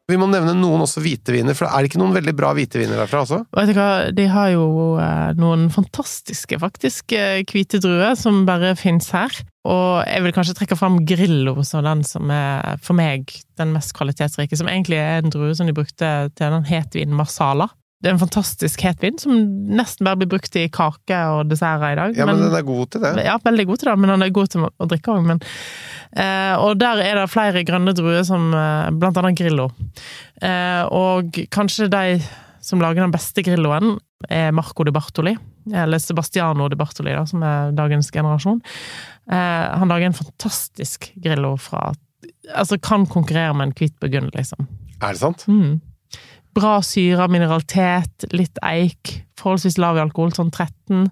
Vi 0.10 0.18
må 0.18 0.26
nevne 0.30 0.56
noen 0.58 0.82
også 0.82 1.04
hvite 1.04 1.34
viner, 1.36 1.54
for 1.58 1.70
er 1.70 1.84
det 1.84 1.92
ikke 1.92 2.02
noen 2.02 2.16
veldig 2.16 2.34
bra 2.38 2.50
hvite 2.58 2.82
viner 2.82 2.98
derfra 2.98 3.22
også? 3.26 3.44
Vet 3.60 3.70
du 3.70 3.78
hva, 3.78 3.90
de 4.16 4.26
har 4.32 4.52
jo 4.56 4.66
eh, 4.98 5.32
noen 5.38 5.68
fantastiske, 5.74 6.58
faktisk, 6.62 7.14
eh, 7.14 7.44
hvite 7.46 7.82
druer 7.84 8.18
som 8.18 8.42
bare 8.50 8.74
fins 8.80 9.12
her. 9.14 9.36
Og 9.70 10.02
jeg 10.08 10.24
vil 10.26 10.34
kanskje 10.34 10.56
trekke 10.58 10.78
fram 10.80 11.02
Grillo 11.06 11.60
som 11.68 11.86
den 11.86 12.02
som 12.08 12.32
er, 12.34 12.80
for 12.82 12.98
meg, 12.98 13.30
den 13.60 13.76
mest 13.76 13.94
kvalitetsrike. 13.98 14.58
Som 14.58 14.72
egentlig 14.72 14.98
er 14.98 15.22
en 15.22 15.34
drue 15.34 15.52
som 15.58 15.70
de 15.70 15.76
brukte 15.78 16.10
til 16.34 16.56
den 16.56 16.66
hetvin 16.70 17.14
Marsala. 17.14 17.70
Det 18.00 18.08
er 18.08 18.16
en 18.16 18.22
fantastisk 18.22 18.84
hetvin 18.86 19.18
som 19.20 19.36
nesten 19.76 20.08
bare 20.08 20.22
blir 20.22 20.30
brukt 20.32 20.54
i 20.56 20.70
kake 20.72 21.18
og 21.34 21.50
desserter 21.52 21.92
i 21.92 21.98
dag. 22.00 22.14
Ja, 22.16 22.28
men, 22.30 22.40
den 22.40 22.56
er 22.56 22.64
god 22.64 22.94
til 22.94 23.04
det. 23.04 23.12
Ja, 23.26 23.36
veldig 23.44 23.66
god 23.68 23.82
til 23.82 23.90
det, 23.90 23.96
men 24.00 24.14
den 24.14 24.24
er 24.24 24.36
god 24.38 24.54
til 24.54 24.68
å 24.68 24.88
drikke 24.88 25.16
òg. 25.18 25.34
Eh, 26.16 26.54
og 26.64 26.80
der 26.80 27.02
er 27.04 27.20
det 27.20 27.26
flere 27.34 27.66
grønne 27.68 27.92
druer, 27.98 28.22
som 28.28 28.54
eh, 28.56 28.88
blant 28.96 29.20
annet 29.20 29.36
Grillo. 29.40 29.68
Eh, 30.40 30.84
og 30.96 31.42
kanskje 31.52 31.90
de 31.92 32.22
som 32.64 32.80
lager 32.80 33.04
den 33.04 33.14
beste 33.14 33.44
Grilloen, 33.44 33.98
er 34.32 34.56
Marco 34.56 34.84
de 34.88 34.96
Bartoli. 34.96 35.36
Eller 35.68 36.00
Sebastiano 36.00 36.70
de 36.72 36.80
Bartoli, 36.80 37.12
da, 37.16 37.26
som 37.28 37.44
er 37.44 37.76
dagens 37.76 38.12
generasjon. 38.16 38.62
Eh, 39.32 39.66
han 39.76 39.92
lager 39.92 40.08
en 40.08 40.22
fantastisk 40.22 41.12
Grillo 41.20 41.58
fra 41.60 41.90
Altså 42.50 42.80
kan 42.82 43.06
konkurrere 43.06 43.54
med 43.54 43.68
en 43.68 43.74
hvit 43.78 43.94
burgund, 44.02 44.32
liksom. 44.34 44.66
Er 45.00 45.14
det 45.14 45.22
sant? 45.22 45.44
Mm. 45.48 45.78
Bra 46.58 46.80
syre, 46.86 47.28
mineralitet, 47.32 48.28
litt 48.34 48.58
eik. 48.66 49.20
Forholdsvis 49.40 49.78
lav 49.82 50.00
i 50.00 50.04
alkohol, 50.04 50.34
sånn 50.36 50.52
13. 50.52 51.06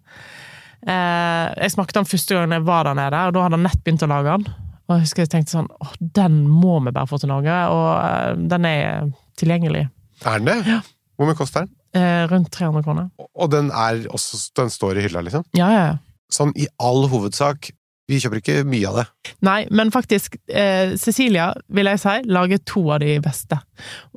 Eh, 0.88 1.46
jeg 1.64 1.74
smakte 1.74 2.00
den 2.00 2.10
første 2.10 2.38
gangen 2.38 2.56
jeg 2.58 2.66
var 2.68 2.88
der 2.88 2.98
nede, 2.98 3.22
og 3.28 3.36
da 3.36 3.46
hadde 3.46 3.60
han 3.60 3.68
nett 3.68 3.84
begynt 3.86 4.06
å 4.06 4.12
lage 4.12 4.34
den. 4.34 4.50
Og 4.88 4.96
jeg 4.96 5.04
husker 5.04 5.26
jeg 5.26 5.32
tenkte 5.34 5.56
sånn 5.58 5.72
åh, 5.84 5.96
den 6.00 6.44
må 6.48 6.78
vi 6.86 6.94
bare 6.96 7.10
få 7.10 7.20
til 7.22 7.32
Norge, 7.32 7.56
og 7.74 7.90
eh, 8.02 8.44
den 8.54 8.68
er 8.70 9.10
tilgjengelig. 9.40 9.88
Er 10.26 10.40
den 10.40 10.50
det? 10.50 10.60
Ja. 10.70 10.80
Hvor 11.18 11.30
mye 11.30 11.38
koster 11.38 11.66
den? 11.66 11.74
Eh, 11.98 12.24
rundt 12.32 12.52
300 12.54 12.86
kroner. 12.86 13.10
Og 13.28 13.52
den, 13.52 13.72
er 13.72 14.06
også, 14.14 14.40
den 14.58 14.72
står 14.74 15.00
i 15.00 15.08
hylla, 15.08 15.24
liksom? 15.26 15.46
Ja, 15.58 15.70
ja, 15.74 15.84
ja. 15.92 15.98
Sånn 16.34 16.52
i 16.60 16.68
all 16.84 17.08
hovedsak. 17.12 17.72
Vi 18.08 18.20
kjøper 18.24 18.40
ikke 18.40 18.62
mye 18.64 18.88
av 18.88 19.00
det. 19.02 19.06
Nei, 19.44 19.58
men 19.76 19.90
faktisk, 19.92 20.38
eh, 20.48 20.94
Cecilia, 20.96 21.50
vil 21.76 21.90
jeg 21.92 22.00
si, 22.00 22.14
lager 22.32 22.62
to 22.64 22.86
av 22.96 23.02
de 23.04 23.18
beste. 23.20 23.58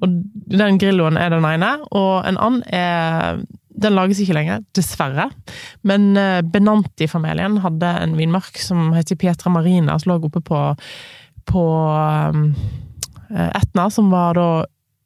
Og 0.01 0.15
den 0.55 0.79
Grilloen 0.79 1.19
er 1.19 1.33
den 1.35 1.45
ene, 1.49 1.73
og 1.91 2.25
en 2.29 2.39
annen 2.39 2.63
er 2.73 3.41
Den 3.81 3.95
lages 3.95 4.19
ikke 4.21 4.35
lenger, 4.35 4.59
dessverre. 4.77 5.31
Men 5.89 6.11
eh, 6.19 6.43
Benanti-familien 6.43 7.55
hadde 7.65 7.89
en 8.03 8.17
vinmark 8.19 8.59
som 8.61 8.91
heter 8.93 9.17
Pietra 9.17 9.49
Marina, 9.49 9.95
som 9.99 10.11
lå 10.11 10.19
oppe 10.27 10.43
på, 10.45 10.59
på 11.49 11.63
eh, 13.31 13.49
Etna, 13.57 13.87
som 13.91 14.11
var 14.13 14.37
da 14.37 14.49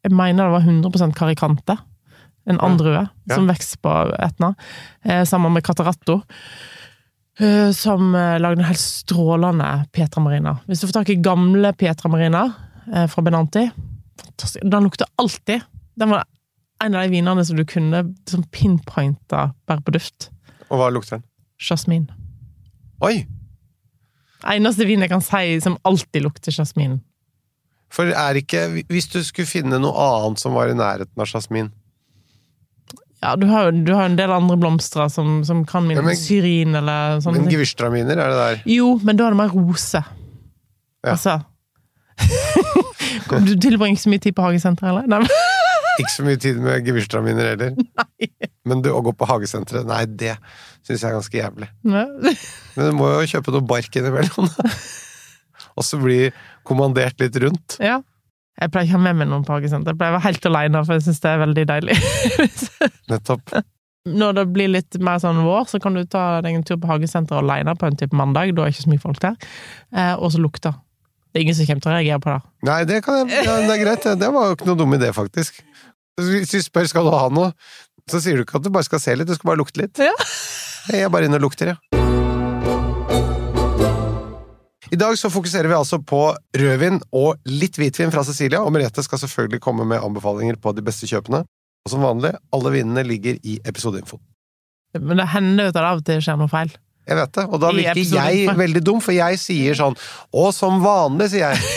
Jeg 0.04 0.12
mener 0.12 0.48
det 0.50 0.56
var 0.56 0.66
100% 0.66 1.14
karikante. 1.16 1.78
En 2.50 2.58
andrue 2.60 3.06
Ja. 3.24 3.34
som 3.36 3.46
vokser 3.48 3.78
på 3.80 3.92
Etna, 4.20 4.54
eh, 5.04 5.22
sammen 5.24 5.52
med 5.54 5.62
Cataratto. 5.64 6.22
Eh, 7.40 7.70
som 7.74 8.14
eh, 8.14 8.36
lagde 8.38 8.62
en 8.62 8.68
helt 8.68 8.80
strålende 8.80 9.70
Petra 9.92 10.22
Marina. 10.22 10.58
Hvis 10.68 10.80
du 10.80 10.86
får 10.86 11.00
tak 11.00 11.10
i 11.10 11.18
gamle 11.22 11.72
Petra 11.74 12.10
Marina 12.12 12.46
eh, 12.92 13.08
fra 13.10 13.24
Benanti 13.26 13.68
fantastisk. 14.34 14.70
Den 14.70 14.82
lukter 14.82 15.06
alltid. 15.16 15.60
Den 15.94 16.10
var 16.10 16.24
en 16.84 16.94
av 16.94 17.02
de 17.02 17.08
vinene 17.08 17.44
som 17.44 17.56
du 17.56 17.64
kunne 17.64 18.04
sånn 18.28 18.44
pinpointa 18.50 19.52
bare 19.66 19.82
på 19.82 19.94
duft. 19.94 20.30
Og 20.70 20.78
hva 20.80 20.90
lukter 20.90 21.18
den? 21.18 21.26
Jasmin. 21.58 22.08
Oi! 23.04 23.26
Eneste 24.44 24.84
vin 24.84 25.00
jeg 25.00 25.12
kan 25.12 25.22
si 25.24 25.60
som 25.64 25.78
alltid 25.84 26.26
lukter 26.26 26.52
jasmin. 26.52 26.98
For 27.94 28.10
er 28.10 28.36
ikke 28.36 28.84
Hvis 28.90 29.06
du 29.12 29.20
skulle 29.22 29.46
finne 29.46 29.78
noe 29.78 29.94
annet 29.94 30.42
som 30.42 30.56
var 30.56 30.68
i 30.68 30.76
nærheten 30.76 31.20
av 31.20 31.30
jasmin 31.30 31.70
Ja, 33.24 33.30
du 33.40 33.46
har 33.48 33.70
jo 33.70 33.84
du 33.86 33.92
har 33.96 34.04
en 34.10 34.18
del 34.18 34.30
andre 34.34 34.58
blomster 34.60 35.08
som, 35.08 35.38
som 35.48 35.62
kan 35.68 35.86
minne 35.88 36.02
Ja, 36.02 36.04
om 36.04 36.10
men- 36.12 36.20
syrin 36.20 36.76
eller 36.76 37.22
sånn. 37.24 37.38
Men 37.40 37.48
gevistraminer, 37.52 38.20
er 38.20 38.34
det 38.34 38.40
der? 38.42 38.62
Jo, 38.68 38.90
men 39.02 39.16
da 39.16 39.26
er 39.30 39.34
det 39.36 39.40
mer 39.40 39.54
rose. 39.56 40.02
Ja. 40.04 41.14
Altså 41.16 41.38
Du 43.44 43.54
tilbringer 43.58 43.96
ikke 43.96 44.04
så 44.04 44.12
mye 44.12 44.22
tid 44.22 44.34
på 44.36 44.44
hagesenteret, 44.44 45.06
eller? 45.08 45.24
Ikke 46.02 46.10
så 46.12 46.24
mye 46.26 46.38
tid 46.42 46.58
med 46.62 46.86
gevistraminer 46.86 47.52
heller. 47.54 47.74
Nei. 48.00 48.28
Men 48.68 48.82
du, 48.84 48.90
å 48.94 49.00
gå 49.04 49.12
på 49.18 49.26
hagesenteret, 49.28 49.84
nei, 49.88 50.02
det 50.08 50.34
syns 50.86 51.02
jeg 51.02 51.08
er 51.10 51.16
ganske 51.18 51.38
jævlig. 51.38 51.68
Nei. 51.86 52.34
Men 52.76 52.88
du 52.90 52.94
må 52.98 53.10
jo 53.12 53.26
kjøpe 53.34 53.52
noe 53.54 53.64
bark 53.68 53.98
innimellom. 54.00 54.48
Og 55.78 55.84
så 55.86 55.98
bli 56.00 56.18
kommandert 56.66 57.18
litt 57.22 57.36
rundt. 57.42 57.76
Ja. 57.82 57.98
Jeg 58.60 58.70
pleier 58.70 58.86
ikke 58.86 58.94
å 58.94 59.00
ha 59.00 59.04
med 59.08 59.18
meg 59.18 59.30
noen 59.30 59.44
på 59.46 59.54
hagesenter. 59.56 59.94
Jeg 59.94 60.00
pleier 60.00 60.14
å 60.14 60.18
være 60.18 60.28
helt 60.28 60.48
alene, 60.50 60.82
for 60.86 60.94
jeg 60.94 61.06
syns 61.08 61.22
det 61.24 61.30
er 61.30 61.40
veldig 61.42 61.64
deilig. 61.70 61.96
Nettopp. 63.10 63.54
Når 64.04 64.36
det 64.36 64.44
blir 64.52 64.70
litt 64.70 64.98
mer 65.02 65.18
sånn 65.22 65.40
vår, 65.46 65.66
så 65.70 65.80
kan 65.82 65.96
du 65.96 66.02
ta 66.06 66.42
deg 66.44 66.58
en 66.58 66.66
tur 66.66 66.78
på 66.82 66.90
hagesenteret 66.90 67.40
alene 67.40 67.74
på 67.80 67.88
en 67.88 67.98
type 67.98 68.16
mandag. 68.16 68.52
Da 68.54 68.66
er 68.66 68.74
ikke 68.74 68.84
så 68.84 68.92
mye 68.92 69.02
folk 69.02 69.22
der. 69.24 69.38
Eh, 69.96 70.12
og 70.14 70.30
så 70.34 70.42
lukter. 70.44 70.76
Det 71.32 71.40
er 71.40 71.46
ingen 71.48 71.56
som 71.58 71.66
kommer 71.66 71.86
til 71.86 71.90
å 71.90 71.96
reagere 71.96 72.20
på 72.22 72.30
det. 72.30 72.52
Nei, 72.68 72.78
det, 72.86 73.00
kan 73.06 73.24
jeg, 73.24 73.46
ja, 73.48 73.56
det 73.64 73.74
er 73.74 73.80
greit. 73.80 74.06
det. 74.06 74.14
Det 74.22 74.30
var 74.36 74.52
jo 74.52 74.58
ikke 74.58 74.68
noe 74.70 74.80
dum 74.84 74.94
idé, 74.94 75.10
faktisk. 75.16 75.58
Hvis 76.20 76.54
du 76.54 76.60
spør 76.62 76.86
skal 76.92 77.08
du 77.08 77.14
ha 77.16 77.26
noe, 77.34 77.50
så 78.06 78.20
sier 78.22 78.38
du 78.38 78.44
ikke 78.44 78.60
at 78.60 78.68
du 78.68 78.70
bare 78.70 78.86
skal 78.86 79.02
se 79.02 79.16
litt, 79.18 79.26
du 79.26 79.34
skal 79.34 79.50
bare 79.50 79.62
lukte 79.64 79.82
litt. 79.82 79.98
Ja. 79.98 80.14
Jeg 80.92 81.08
er 81.08 81.10
bare 81.10 81.26
inne 81.26 81.40
og 81.40 81.48
lukter, 81.48 81.74
ja. 81.74 81.93
I 84.94 84.96
dag 84.96 85.16
så 85.18 85.26
fokuserer 85.32 85.66
vi 85.66 85.74
altså 85.74 85.98
på 86.06 86.20
rødvin 86.54 87.00
og 87.18 87.40
litt 87.50 87.74
hvitvin 87.80 88.12
fra 88.14 88.22
Cecilia, 88.26 88.60
og 88.62 88.70
Merete 88.74 89.02
skal 89.02 89.18
selvfølgelig 89.24 89.58
komme 89.64 89.86
med 89.90 90.04
anbefalinger 90.04 90.58
på 90.62 90.70
de 90.76 90.84
beste 90.86 91.08
kjøpene. 91.10 91.40
Og 91.84 91.90
som 91.90 92.04
vanlig, 92.04 92.30
alle 92.54 92.70
vinene 92.76 93.02
ligger 93.02 93.40
i 93.42 93.56
episodeinfo. 93.66 94.20
Men 95.00 95.18
det 95.18 95.26
hender 95.32 95.66
jo 95.66 95.72
at 95.72 95.76
det 95.76 95.82
av 95.88 95.98
og 95.98 96.06
til 96.06 96.22
skjer 96.22 96.38
noe 96.38 96.52
feil. 96.52 96.70
Jeg 97.08 97.18
vet 97.18 97.34
det, 97.36 97.44
og 97.48 97.60
da 97.64 97.72
virker 97.74 98.14
jeg 98.20 98.54
veldig 98.56 98.82
dum, 98.86 99.02
for 99.04 99.12
jeg 99.12 99.36
sier 99.36 99.76
sånn 99.76 99.92
Og 100.32 100.54
som 100.56 100.78
vanlig, 100.84 101.32
sier 101.34 101.52
jeg. 101.52 101.58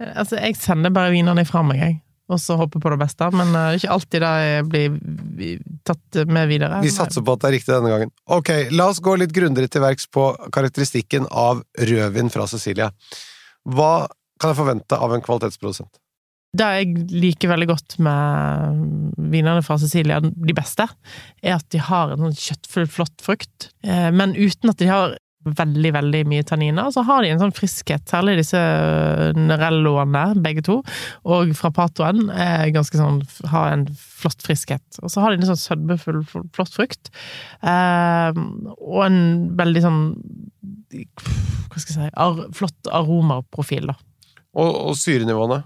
Altså, 0.00 0.38
jeg 0.40 0.56
sender 0.56 0.88
bare 0.96 1.12
vinene 1.12 1.42
fra 1.44 1.60
meg, 1.60 1.76
jeg. 1.76 1.98
Og 2.30 2.38
så 2.38 2.54
håper 2.58 2.82
på 2.82 2.92
det 2.94 3.00
beste. 3.00 3.30
Men 3.34 3.50
uh, 3.56 3.74
ikke 3.74 3.90
alltid 3.96 4.22
det 4.22 4.34
blir 4.70 5.58
tatt 5.86 6.22
med 6.30 6.50
videre. 6.50 6.82
Vi 6.84 6.92
satser 6.94 7.24
på 7.26 7.34
at 7.34 7.42
det 7.42 7.50
er 7.50 7.56
riktig 7.58 7.74
denne 7.74 7.92
gangen. 7.92 8.14
Ok, 8.30 8.52
la 8.74 8.90
oss 8.92 9.02
gå 9.02 9.16
litt 9.18 9.34
grundigere 9.34 9.72
til 9.72 9.84
verks 9.84 10.06
på 10.12 10.30
karakteristikken 10.54 11.26
av 11.30 11.64
rødvin 11.90 12.30
fra 12.32 12.46
Cecilia. 12.50 12.90
Hva 13.68 14.06
kan 14.40 14.52
jeg 14.52 14.60
forvente 14.62 14.96
av 14.96 15.12
en 15.14 15.24
kvalitetsprodusent? 15.24 16.00
Det 16.50 16.66
jeg 16.80 17.02
liker 17.14 17.52
veldig 17.52 17.66
godt 17.70 17.96
med 18.02 19.18
vinene 19.30 19.62
fra 19.62 19.76
Sicilia, 19.78 20.18
de 20.20 20.54
beste, 20.56 20.86
er 21.44 21.54
at 21.54 21.66
de 21.70 21.82
har 21.86 22.10
en 22.10 22.24
sånn 22.24 22.38
kjøttfull, 22.40 22.88
flott 22.90 23.22
frukt, 23.22 23.68
eh, 23.86 24.08
men 24.10 24.34
uten 24.34 24.72
at 24.72 24.80
de 24.80 24.88
har 24.90 25.14
veldig, 25.44 25.92
veldig 25.96 26.20
mye 26.28 26.44
tanniner. 26.46 26.90
Så 26.92 27.04
har 27.08 27.22
de 27.24 27.30
en 27.32 27.40
sånn 27.40 27.54
friskhet, 27.56 28.04
særlig 28.10 28.36
disse 28.40 28.60
Nerelloene, 29.38 30.24
begge 30.44 30.64
to, 30.66 30.80
og 31.24 31.54
Frapatoen 31.56 32.28
er 32.34 32.68
ganske 32.74 33.00
sånn, 33.00 33.22
har 33.52 33.72
en 33.72 33.86
flott 33.94 34.44
friskhet. 34.44 34.84
Og 35.00 35.12
så 35.12 35.24
har 35.24 35.32
de 35.32 35.40
en 35.40 35.50
sånn 35.52 35.62
sødmefull, 35.62 36.20
flott 36.56 36.76
frukt, 36.76 37.12
eh, 37.62 38.36
og 38.76 39.02
en 39.06 39.20
veldig 39.60 39.84
sånn 39.86 40.04
hva 40.90 41.78
skal 41.78 41.88
jeg 41.88 41.96
si, 41.96 42.12
ar 42.18 42.46
flott 42.56 42.88
aromaprofil, 42.92 43.92
da. 43.92 43.98
Og, 44.58 44.70
og 44.90 44.96
syrenivåene? 44.98 45.62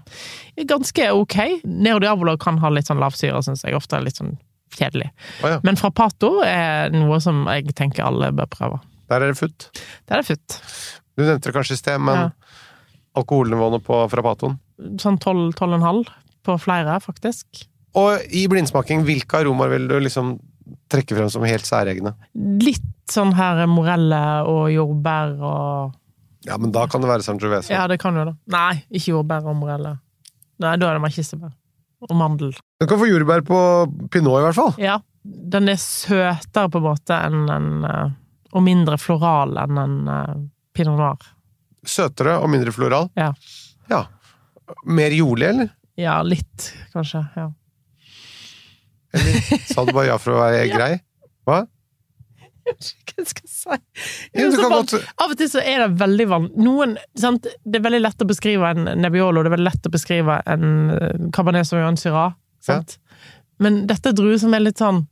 ganske 0.69 1.07
ok. 1.17 1.37
Nero 1.65 1.99
Diabolo 2.03 2.35
kan 2.37 2.59
ha 2.61 2.69
litt 2.69 2.89
sånn 2.89 3.01
lavsyre, 3.01 3.41
syns 3.43 3.65
jeg. 3.65 3.73
Ofte 3.73 3.97
er 3.97 4.05
litt 4.05 4.19
sånn 4.21 4.35
kjedelig. 4.75 5.09
Oh, 5.41 5.49
ja. 5.55 5.61
Men 5.65 5.79
Frapato 5.79 6.37
er 6.45 6.93
noe 6.93 7.17
som 7.23 7.45
jeg 7.49 7.73
tenker 7.77 8.05
alle 8.05 8.29
bør 8.35 8.51
prøve. 8.51 8.81
Der 9.09 9.21
er 9.21 9.31
det 9.31 9.37
futt. 9.37 9.69
Der 10.09 10.17
er 10.17 10.21
det 10.23 10.29
futt. 10.31 10.59
Du 11.15 11.23
nevnte 11.23 11.49
det 11.51 11.55
kanskje 11.55 11.77
i 11.77 11.81
sted, 11.81 11.99
men 12.01 12.15
Ja. 12.15 12.29
alkoholnivåene 13.15 13.79
på 13.83 13.99
Frapatoen? 14.11 14.57
Sånn 15.01 15.17
12-12,5 15.21 16.05
på 16.45 16.57
flere, 16.61 16.97
faktisk. 17.03 17.65
Og 17.95 18.19
i 18.35 18.45
blindsmaking, 18.51 19.05
hvilke 19.07 19.39
aromaer 19.39 19.69
vil 19.77 19.87
du 19.87 19.95
liksom 20.03 20.35
trekke 20.91 21.15
frem 21.15 21.29
som 21.31 21.45
helt 21.47 21.63
særegne? 21.67 22.11
Litt 22.35 22.81
sånn 23.11 23.33
her 23.37 23.65
morelle 23.71 24.19
og 24.49 24.67
jordbær 24.73 25.37
og 25.39 25.93
Ja, 26.45 26.57
men 26.61 26.69
da 26.71 26.83
kan 26.85 27.01
det 27.01 27.07
være 27.09 27.23
Sangiovese. 27.25 27.71
Ja, 27.73 27.87
det 27.87 27.97
kan 27.99 28.13
jo 28.13 28.25
det. 28.27 28.35
Nei, 28.53 28.83
ikke 28.93 29.13
jordbær 29.15 29.47
og 29.49 29.55
morelle. 29.57 29.95
Nei, 30.61 30.75
da 30.77 30.89
er 30.91 30.93
det 30.99 31.01
mer 31.01 31.09
kirsebær. 31.09 31.53
Og 32.05 32.15
mandel. 32.15 32.51
Du 32.79 32.85
kan 32.85 32.99
få 33.01 33.07
jordbær 33.09 33.41
på 33.47 34.09
pinot, 34.13 34.41
i 34.41 34.45
hvert 34.45 34.53
fall. 34.59 34.75
Ja, 34.77 34.99
Den 35.25 35.69
er 35.69 35.79
søtere 35.81 36.69
på 36.69 36.77
en 36.77 36.83
måte 36.85 37.15
enn 37.17 37.49
en 37.49 37.69
eh, 37.89 38.09
Og 38.55 38.63
mindre 38.63 38.97
floral 39.01 39.57
enn 39.65 39.79
en 39.81 39.95
uh, 40.07 40.35
pinot 40.75 40.95
noir. 40.99 41.25
Søtere 41.85 42.37
og 42.41 42.49
mindre 42.49 42.71
floral? 42.73 43.09
Ja. 43.19 43.29
ja. 43.91 44.05
Mer 44.87 45.13
jordlig, 45.13 45.49
eller? 45.51 45.69
Ja, 45.99 46.17
litt, 46.25 46.71
kanskje. 46.93 47.21
Ja. 47.35 47.49
Eller 49.15 49.63
sa 49.73 49.85
du 49.87 49.93
bare 49.95 50.09
ja 50.09 50.17
for 50.19 50.35
å 50.35 50.41
være 50.41 50.65
grei? 50.75 50.91
Hva? 51.47 51.61
Hva 52.65 52.73
skal 52.81 53.43
jeg 53.45 53.51
si? 53.51 53.75
Ja, 54.33 54.47
du 54.49 54.55
Så 54.55 54.61
kan 54.63 54.71
van- 54.73 54.87
godt- 54.89 55.11
Av 55.21 55.31
og 55.31 55.37
til 55.39 55.49
så 55.51 55.61
er 55.61 55.83
det 55.85 55.99
veldig 56.01 56.25
vann... 56.31 56.47
Det 56.57 57.77
er 57.77 57.83
veldig 57.85 58.01
lett 58.01 58.23
å 58.25 58.27
beskrive 58.31 58.71
en 58.73 58.87
Nebbiolo, 59.03 59.43
det 59.45 59.51
er 59.51 59.55
veldig 59.57 59.67
lett 59.69 59.87
å 59.89 59.93
beskrive 59.93 60.39
en 60.49 60.65
eh, 60.95 61.27
Cabernet 61.35 61.67
Sauvignon 61.69 61.99
Syrah. 62.01 62.33
Sant? 62.65 62.97
Men 63.61 63.83
dette 63.87 64.09
er 64.11 64.17
druer 64.17 64.39
som 64.41 64.53
er 64.57 64.65
litt 64.65 64.81
sånn 64.81 65.03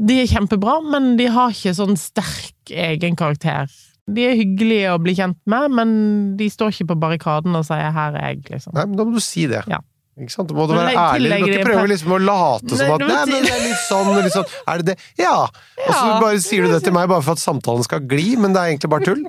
De 0.00 0.16
er 0.22 0.28
kjempebra, 0.30 0.78
men 0.86 1.14
de 1.18 1.28
har 1.28 1.52
ikke 1.52 1.74
sånn 1.76 1.98
sterk 2.00 2.72
egen 2.72 3.18
karakter. 3.20 3.68
De 4.10 4.24
er 4.26 4.38
hyggelige 4.38 4.94
å 4.94 5.00
bli 5.02 5.14
kjent 5.18 5.38
med, 5.50 5.76
men 5.76 5.90
de 6.38 6.48
står 6.50 6.72
ikke 6.72 6.92
på 6.94 6.98
barrikaden 7.02 7.54
og 7.58 7.66
sier 7.68 7.92
'her 7.92 8.16
er 8.16 8.34
jeg', 8.34 8.48
liksom. 8.50 8.74
Nei, 8.74 8.86
men 8.86 8.96
da 8.96 9.04
må 9.04 9.14
du 9.14 9.20
si 9.20 9.46
det. 9.46 9.62
Ja. 9.68 9.78
Ikke 10.20 10.32
sant? 10.34 10.48
Du 10.50 10.54
må 10.54 10.66
du 10.68 10.74
være 10.74 10.92
ærlig. 10.92 11.30
Du 11.30 11.44
må 11.44 11.48
ikke 11.48 11.68
prøve 11.68 11.86
liksom 11.92 12.12
å 12.12 12.18
late 12.20 12.76
som 12.76 12.92
at 12.96 13.04
Nei, 13.06 13.20
men 13.30 13.46
det 13.46 13.52
er 13.54 13.62
litt 13.64 13.84
sånn, 13.86 14.10
litt 14.20 14.34
sånn 14.34 14.50
Er 14.68 14.82
det 14.82 14.86
det? 14.90 14.96
Ja! 15.20 15.36
Og 15.86 15.94
så 15.94 16.20
bare 16.20 16.40
sier 16.44 16.66
du 16.66 16.74
det 16.74 16.82
til 16.84 16.96
meg 16.96 17.08
bare 17.08 17.24
for 17.24 17.38
at 17.38 17.42
samtalen 17.42 17.86
skal 17.86 18.04
gli, 18.10 18.34
men 18.40 18.52
det 18.56 18.60
er 18.60 18.72
egentlig 18.74 18.92
bare 18.92 19.06
tull. 19.06 19.22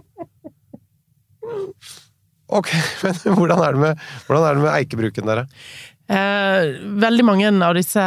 Ok, 2.51 2.73
men 3.03 3.37
hvordan 3.37 3.63
er 3.63 3.77
det 3.77 3.83
med, 3.85 4.03
hvordan 4.27 4.47
er 4.49 4.57
det 4.57 4.65
med 4.65 4.73
eikebruken, 4.73 5.29
dere? 5.31 5.45
Eh, 6.11 6.73
veldig 6.99 7.23
mange 7.23 7.51
av 7.63 7.77
disse 7.77 8.03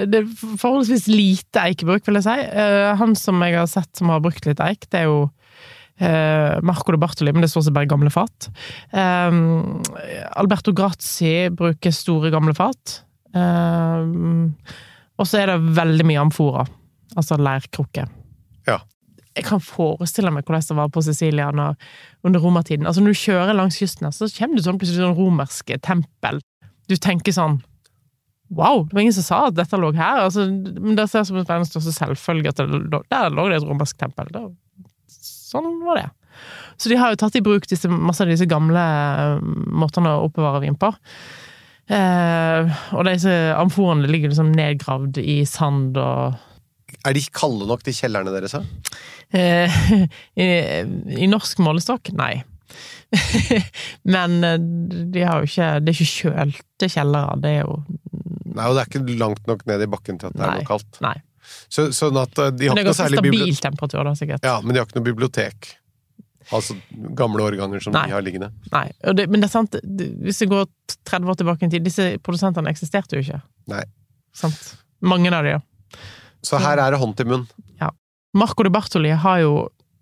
Det 0.00 0.18
er 0.18 0.24
forholdsvis 0.58 1.06
lite 1.12 1.62
eikebruk, 1.68 2.02
vil 2.06 2.18
jeg 2.18 2.26
si. 2.26 2.36
Eh, 2.50 2.92
han 2.98 3.14
som 3.18 3.42
jeg 3.44 3.54
har 3.54 3.68
sett 3.70 3.92
som 3.98 4.10
har 4.10 4.24
brukt 4.24 4.46
litt 4.48 4.62
eik, 4.64 4.88
det 4.90 5.04
er 5.04 5.06
jo 5.10 5.20
eh, 6.02 6.56
Marco 6.66 6.94
de 6.94 7.00
Bartoli, 7.00 7.34
men 7.34 7.44
det 7.44 7.52
står 7.52 7.68
seg 7.68 7.76
bare 7.76 7.90
gamle 7.90 8.10
fat. 8.10 8.48
Eh, 8.90 9.38
Alberto 10.40 10.74
Grazzi 10.76 11.48
bruker 11.54 11.94
store, 11.94 12.32
gamle 12.34 12.56
fat. 12.58 13.00
Eh, 13.36 14.10
og 15.16 15.30
så 15.30 15.40
er 15.40 15.52
det 15.52 15.76
veldig 15.78 16.08
mye 16.10 16.26
amfora, 16.26 16.66
altså 17.14 17.38
leirkrukke. 17.40 18.08
Ja. 18.66 18.80
Jeg 19.36 19.46
kan 19.46 19.62
forestille 19.62 20.32
meg 20.32 20.48
hvordan 20.48 20.64
det 20.64 20.80
var 20.80 20.90
på 20.90 21.04
Sicilia 21.04 21.48
under 21.52 22.42
romertiden. 22.42 22.88
Altså 22.88 23.04
Når 23.04 23.14
du 23.14 23.22
kjører 23.22 23.56
langs 23.56 23.78
kysten, 23.78 24.08
her, 24.08 24.16
så 24.16 24.28
kommer 24.32 24.58
det 24.58 24.66
sånn 24.66 24.80
plutselig 24.80 25.04
sånn 25.04 25.18
romerske 25.18 25.78
tempel 25.84 26.40
du 26.90 26.96
tenker 26.96 27.34
sånn 27.34 27.60
Wow, 28.54 28.84
det 28.86 28.94
var 28.94 29.02
ingen 29.02 29.14
som 29.16 29.24
sa 29.26 29.38
at 29.48 29.56
dette 29.58 29.74
lå 29.82 29.88
her. 29.96 30.20
Altså, 30.22 30.44
men 30.46 30.94
det 30.94 31.08
ser 31.10 31.24
ut 31.24 31.30
som 31.32 31.38
verdens 31.40 31.72
største 31.72 31.90
selvfølge 31.96 32.52
at 32.52 32.60
det 32.62 33.00
der 33.10 33.32
lå 33.34 33.48
det 33.50 33.56
et 33.58 33.66
romersk 33.66 33.98
tempel. 33.98 34.28
Det, 34.30 34.42
sånn 35.10 35.80
var 35.82 35.98
det. 35.98 36.04
Så 36.78 36.92
de 36.92 36.98
har 37.00 37.10
jo 37.10 37.18
tatt 37.18 37.34
i 37.40 37.42
bruk 37.42 37.66
disse, 37.66 37.90
masse 37.90 38.22
av 38.22 38.30
disse 38.30 38.46
gamle 38.46 38.78
eh, 38.78 39.42
måtene 39.82 40.12
å 40.14 40.28
oppbevare 40.28 40.62
vin 40.62 40.78
på. 40.78 40.92
Eh, 41.90 42.70
og 42.94 43.06
disse 43.10 43.34
amforene 43.58 44.06
ligger 44.10 44.30
liksom 44.30 44.54
nedgravd 44.54 45.18
i 45.22 45.40
sand 45.46 45.98
og 46.02 46.38
Er 47.06 47.14
de 47.14 47.22
kalde 47.34 47.66
nok, 47.66 47.82
de 47.86 47.94
kjellerne 47.94 48.30
deres? 48.34 48.54
da? 48.54 48.62
eh, 49.34 49.80
i, 50.42 50.48
I 51.18 51.28
norsk 51.30 51.58
målestokk? 51.66 52.14
Nei. 52.18 52.44
Men 54.14 54.36
eh, 54.44 54.58
de 55.14 55.22
har 55.22 55.40
jo 55.40 55.46
ikke 55.48 55.68
Det 55.84 55.92
er 55.92 55.94
ikke 55.94 56.12
kjølte 56.12 56.88
kjellere. 56.90 57.38
Det 57.42 57.52
er 57.54 57.64
jo 57.64 57.78
Nei, 58.56 58.66
og 58.66 58.76
det 58.76 58.82
er 58.82 58.90
ikke 58.90 59.16
langt 59.20 59.48
nok 59.50 59.64
ned 59.68 59.84
i 59.84 59.88
bakken 59.92 60.20
til 60.20 60.30
at 60.30 60.36
det 60.36 60.42
er 60.42 60.48
Nei. 60.48 60.60
noe 60.62 60.68
kaldt. 60.68 61.00
Nei. 61.04 61.16
Så, 61.68 61.90
sånn 61.94 62.16
at 62.18 62.38
eh, 62.40 62.52
de 62.56 62.70
har 62.70 62.78
er 62.78 62.80
ikke 62.80 62.88
noe 62.88 62.98
særlig 62.98 63.20
stabil 63.20 63.58
temperatur, 63.60 64.00
da, 64.08 64.14
sikkert. 64.16 64.46
Ja, 64.46 64.54
men 64.64 64.72
de 64.72 64.80
har 64.80 64.88
ikke 64.88 64.96
noe 64.96 65.06
bibliotek. 65.10 65.68
Altså 66.56 66.78
gamle 67.18 67.44
årganger 67.44 67.84
som 67.84 67.92
Nei. 67.92 68.06
de 68.08 68.16
har 68.16 68.24
liggende. 68.24 68.48
Nei, 68.72 68.86
det, 69.18 69.26
men 69.28 69.44
det 69.44 69.50
er 69.50 69.52
sant, 69.52 69.76
hvis 70.24 70.40
vi 70.40 70.48
går 70.54 70.64
30 71.10 71.34
år 71.34 71.38
tilbake 71.42 71.68
i 71.68 71.74
tid, 71.74 71.84
disse 71.84 72.08
produsentene 72.24 72.72
eksisterte 72.72 73.18
jo 73.18 73.26
ikke. 73.26 73.42
Nei. 73.74 73.84
Sant? 74.36 74.72
Mange 75.04 75.28
av 75.36 75.44
de, 75.44 75.58
ja. 75.58 76.00
Så 76.46 76.62
her 76.62 76.80
er 76.80 76.94
det 76.94 77.02
hånd 77.02 77.12
til 77.18 77.28
munn. 77.28 77.46
Marco 78.36 78.62
de 78.62 78.70
Bartoli 78.70 79.10
har 79.16 79.40
jo 79.40 79.52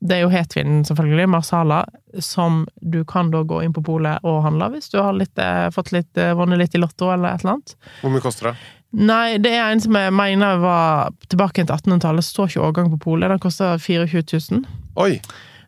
det 0.05 0.19
er 0.19 0.25
jo 0.27 0.33
hetvinen, 0.33 0.83
selvfølgelig, 0.85 1.29
Marsala, 1.33 1.81
som 2.21 2.65
du 2.81 3.01
kan 3.09 3.31
da 3.33 3.41
gå 3.49 3.63
inn 3.65 3.73
på 3.73 3.83
polet 3.87 4.21
og 4.27 4.43
handle 4.45 4.69
hvis 4.75 4.91
du 4.93 4.99
har 5.01 5.17
litt, 5.17 5.39
eh, 5.41 5.71
fått 5.73 5.95
litt, 5.97 6.13
eh, 6.21 6.35
vunnet 6.37 6.61
litt 6.61 6.77
i 6.77 6.81
Lotto 6.83 7.09
eller 7.09 7.33
et 7.33 7.45
eller 7.45 7.57
annet. 7.57 7.75
Hvor 8.03 8.13
mye 8.13 8.25
koster 8.25 8.51
det? 8.51 8.55
Nei, 8.95 9.39
det 9.43 9.55
er 9.57 9.73
en 9.73 9.81
som 9.81 9.97
jeg 9.97 10.13
mener 10.15 10.61
var 10.63 11.11
tilbake 11.27 11.65
til 11.65 11.73
1800-tallet. 11.73 12.23
Står 12.23 12.53
ikke 12.53 12.67
årgang 12.69 12.93
på 12.93 13.01
polet. 13.09 13.33
Den 13.33 13.43
koster 13.43 13.81
24 13.81 14.23
000. 14.53 14.67
Oi! 15.03 15.17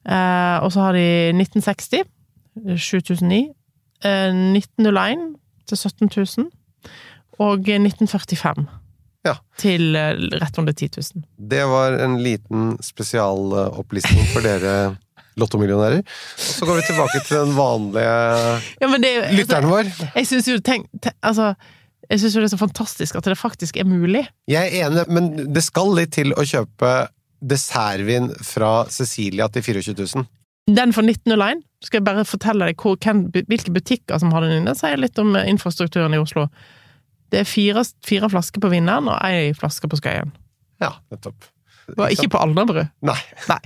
Eh, 0.06 0.56
og 0.62 0.70
så 0.70 0.84
har 0.84 0.92
de 0.92 1.32
1960. 1.32 2.04
7009. 2.76 3.48
Eh, 4.04 4.30
1901 4.30 5.34
til 5.66 5.76
17 5.76 6.12
000. 6.12 6.50
Og 7.42 7.66
1945 7.66 8.68
Ja. 9.26 9.34
til 9.60 9.96
eh, 9.98 10.14
rett 10.40 10.60
under 10.60 10.76
10 10.76 10.90
000. 10.96 11.24
Det 11.50 11.64
var 11.70 11.98
en 12.04 12.18
liten 12.22 12.76
spesialopplisting 12.84 14.22
for 14.32 14.46
dere 14.46 14.76
lottomillionærer. 15.40 16.04
Og 16.04 16.44
så 16.58 16.68
går 16.68 16.78
vi 16.80 16.84
tilbake 16.88 17.22
til 17.26 17.40
den 17.42 17.56
vanlige 17.56 18.12
Ja, 18.82 18.88
men 18.88 19.02
det, 19.04 19.10
er 19.16 19.34
lytteren 19.36 19.68
vår. 19.70 19.90
Altså, 19.90 20.12
jeg 20.14 20.30
syns 20.30 20.48
jo 20.48 20.60
tenk, 20.64 20.88
altså, 21.20 21.52
jeg 22.10 22.22
synes 22.22 22.36
jo 22.36 22.40
det 22.40 22.48
er 22.48 22.54
så 22.54 22.62
fantastisk 22.62 23.18
at 23.18 23.28
det 23.28 23.38
faktisk 23.38 23.76
er 23.76 23.88
mulig. 23.88 24.24
Jeg 24.48 24.70
er 24.70 24.86
enig, 24.86 25.04
men 25.12 25.52
det 25.54 25.64
skal 25.66 25.92
litt 25.98 26.14
til 26.16 26.32
å 26.36 26.46
kjøpe 26.46 26.94
dessertvin 27.44 28.30
fra 28.44 28.86
Cecilia 28.90 29.48
til 29.52 29.64
24 29.66 29.94
000. 30.16 30.26
Den 30.66 30.92
for 30.94 31.06
1901 31.06 31.60
skal 31.84 32.00
jeg 32.00 32.06
bare 32.08 32.24
fortelle 32.26 32.66
deg 32.66 32.80
hvor, 32.82 32.96
hvem, 32.98 33.26
hvilke 33.30 33.74
butikker 33.74 34.18
som 34.18 34.32
har 34.34 34.42
den 34.42 34.62
inne. 34.62 34.74
Sier 34.74 34.98
litt 34.98 35.18
om 35.22 35.36
eh, 35.38 35.46
infrastrukturen 35.52 36.16
i 36.16 36.18
Oslo. 36.22 36.48
Det 37.36 37.42
er 37.42 37.48
fire, 37.48 37.82
fire 38.06 38.30
flasker 38.32 38.62
på 38.64 38.70
Vinneren 38.72 39.10
og 39.12 39.18
ei 39.26 39.50
flaske 39.52 39.88
på 39.92 39.98
Skøyen. 40.00 40.30
Ja, 40.80 40.94
nettopp. 41.12 41.50
Det 41.84 41.98
var 42.00 42.14
ikke 42.14 42.30
på 42.32 42.40
Alnabru. 42.40 42.80
Nei. 43.04 43.18
Nei. 43.50 43.58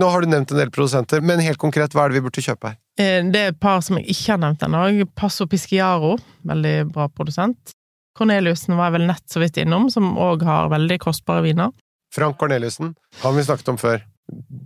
Nå 0.00 0.08
har 0.10 0.24
du 0.24 0.30
nevnt 0.32 0.50
en 0.54 0.58
del 0.58 0.72
produsenter, 0.74 1.20
men 1.20 1.42
helt 1.44 1.60
konkret, 1.60 1.92
hva 1.94 2.06
er 2.06 2.10
det 2.14 2.16
vi 2.18 2.22
burde 2.24 2.42
kjøpe 2.42 2.70
her? 2.72 2.78
Eh, 2.98 3.20
Det 3.28 3.40
er 3.42 3.52
et 3.52 3.60
par 3.60 3.84
som 3.84 3.98
jeg 4.00 4.08
ikke 4.14 4.32
har 4.32 4.40
nevnt 4.46 4.64
ennå. 4.64 4.80
Passo 5.14 5.46
Pisciaro, 5.46 6.16
veldig 6.48 6.74
bra 6.94 7.06
produsent. 7.12 7.74
Corneliussen 8.16 8.74
var 8.78 8.88
jeg 8.88 8.96
vel 8.96 9.06
nett 9.12 9.28
så 9.28 9.42
vidt 9.44 9.60
innom, 9.60 9.90
som 9.92 10.16
òg 10.16 10.42
har 10.48 10.72
veldig 10.72 10.98
kostbare 11.04 11.44
viner. 11.44 11.70
Frank 12.14 12.38
Corneliussen, 12.40 12.94
han 13.20 13.36
vi 13.36 13.44
snakket 13.44 13.68
om 13.74 13.76
før. 13.76 14.00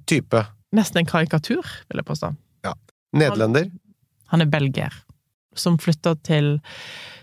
Type. 0.07 0.45
Nesten 0.73 1.03
en 1.03 1.11
karikatur, 1.11 1.67
vil 1.91 1.99
jeg 2.05 2.07
påstå. 2.07 2.33
Nederlender. 3.17 3.71
Han 4.29 4.43
er 4.45 4.47
belgier, 4.53 4.93
som 5.61 5.79
flytta 5.81 6.17
til 6.27 6.57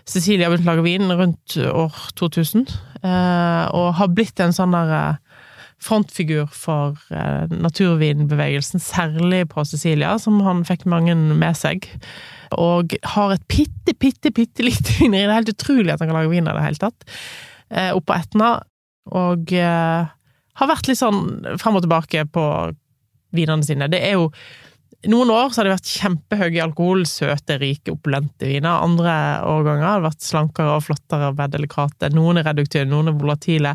Cecilia 0.06 0.48
begynte 0.48 0.68
å 0.68 0.74
lage 0.74 0.86
vin 0.86 1.10
rundt 1.18 1.56
år 1.66 1.94
2000, 2.18 2.66
eh, 3.02 3.64
og 3.74 3.96
har 3.98 4.12
blitt 4.14 4.38
en 4.42 4.54
sånn 4.54 4.74
der 4.76 4.92
eh, 4.94 5.40
frontfigur 5.82 6.46
for 6.54 6.94
eh, 7.10 7.50
naturvinbevegelsen, 7.50 8.82
særlig 8.82 9.42
på 9.50 9.66
Cecilia, 9.66 10.14
som 10.22 10.38
han 10.46 10.62
fikk 10.68 10.86
mange 10.88 11.16
med 11.16 11.58
seg. 11.58 11.90
Og 12.54 12.94
har 13.16 13.34
et 13.34 13.44
bitte, 13.50 13.96
bitte, 13.98 14.30
bitte 14.30 14.64
lite 14.64 14.94
vineri. 15.00 15.26
Det 15.26 15.32
er 15.32 15.40
helt 15.40 15.54
utrolig 15.56 15.92
at 15.92 16.04
han 16.04 16.12
kan 16.12 16.20
lage 16.20 16.32
vin 16.32 16.46
i 16.46 16.54
det 16.54 16.64
hele 16.68 16.82
tatt. 16.86 17.18
Oppå 17.98 18.14
Etna. 18.14 18.52
Og 19.10 19.50
har 20.56 20.70
vært 20.70 20.86
litt 20.88 21.00
sånn 21.02 21.58
frem 21.58 21.78
og 21.78 21.82
tilbake 21.82 22.22
på 22.30 22.44
vinene 23.34 23.66
sine. 23.66 23.90
Det 23.90 24.00
er 24.06 24.14
jo 24.16 24.30
noen 25.12 25.30
år 25.34 25.50
så 25.52 25.60
har 25.60 25.68
det 25.68 25.74
vært 25.76 25.90
kjempehøye 25.92 26.62
alkohol, 26.64 27.04
søte, 27.08 27.58
rike, 27.62 27.92
opulente 27.94 28.48
viner. 28.48 28.80
Andre 28.84 29.12
årganger 29.46 29.86
har 29.86 30.00
det 30.00 30.08
vært 30.10 30.26
slankere 30.26 30.76
og 30.78 30.84
flottere 30.86 31.30
og 31.32 31.38
mer 31.40 31.52
delikate. 31.52 32.10
Noen 32.14 32.40
er 32.40 32.48
reduktive, 32.48 32.86
noen 32.90 33.12
er 33.12 33.18
volatile. 33.20 33.74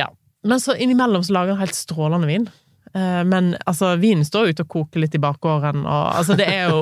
Ja. 0.00 0.08
Men 0.46 0.62
så 0.62 0.74
innimellom 0.76 1.24
så 1.26 1.36
lager 1.36 1.54
han 1.56 1.64
helt 1.66 1.78
strålende 1.78 2.30
vin. 2.30 2.48
Eh, 2.94 3.22
Men 3.24 3.54
altså, 3.66 3.92
vinen 4.00 4.24
står 4.26 4.50
ute 4.54 4.64
og 4.66 4.72
koker 4.72 5.04
litt 5.04 5.14
i 5.14 5.22
bakgården, 5.22 5.84
og 5.86 6.16
altså, 6.16 6.34
det 6.38 6.48
er 6.50 6.72
jo 6.72 6.80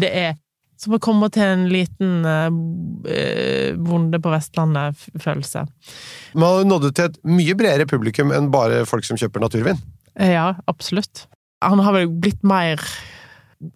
Det 0.00 0.10
er 0.28 0.34
som 0.84 0.96
å 0.96 0.98
komme 0.98 1.28
til 1.32 1.44
en 1.46 1.68
liten 1.70 2.24
eh, 2.26 3.76
bonde 3.78 4.18
på 4.20 4.32
Vestlandet-følelse. 4.32 5.62
Man 6.34 6.48
har 6.48 6.58
jo 6.62 6.66
nådd 6.68 6.88
til 6.98 7.04
et 7.10 7.20
mye 7.30 7.54
bredere 7.56 7.86
publikum 7.88 8.32
enn 8.34 8.50
bare 8.52 8.82
folk 8.88 9.06
som 9.06 9.16
kjøper 9.20 9.44
naturvin. 9.44 9.78
Eh, 10.18 10.32
Ja, 10.34 10.54
absolutt. 10.70 11.26
Han 11.62 11.78
har 11.84 11.92
vel 11.92 12.08
blitt 12.08 12.42
mer 12.46 12.82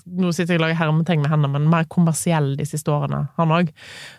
Nå 0.05 0.33
sitter 0.37 0.55
jeg 0.57 0.61
og 0.61 0.65
lager 0.67 0.77
hermetegn 0.83 1.23
med 1.23 1.31
hendene, 1.33 1.53
men 1.55 1.69
mer 1.71 1.87
kommersiell 1.89 2.51
de 2.59 2.65
siste 2.69 2.91
årene, 2.93 3.23
han 3.39 3.53
òg. 3.55 3.71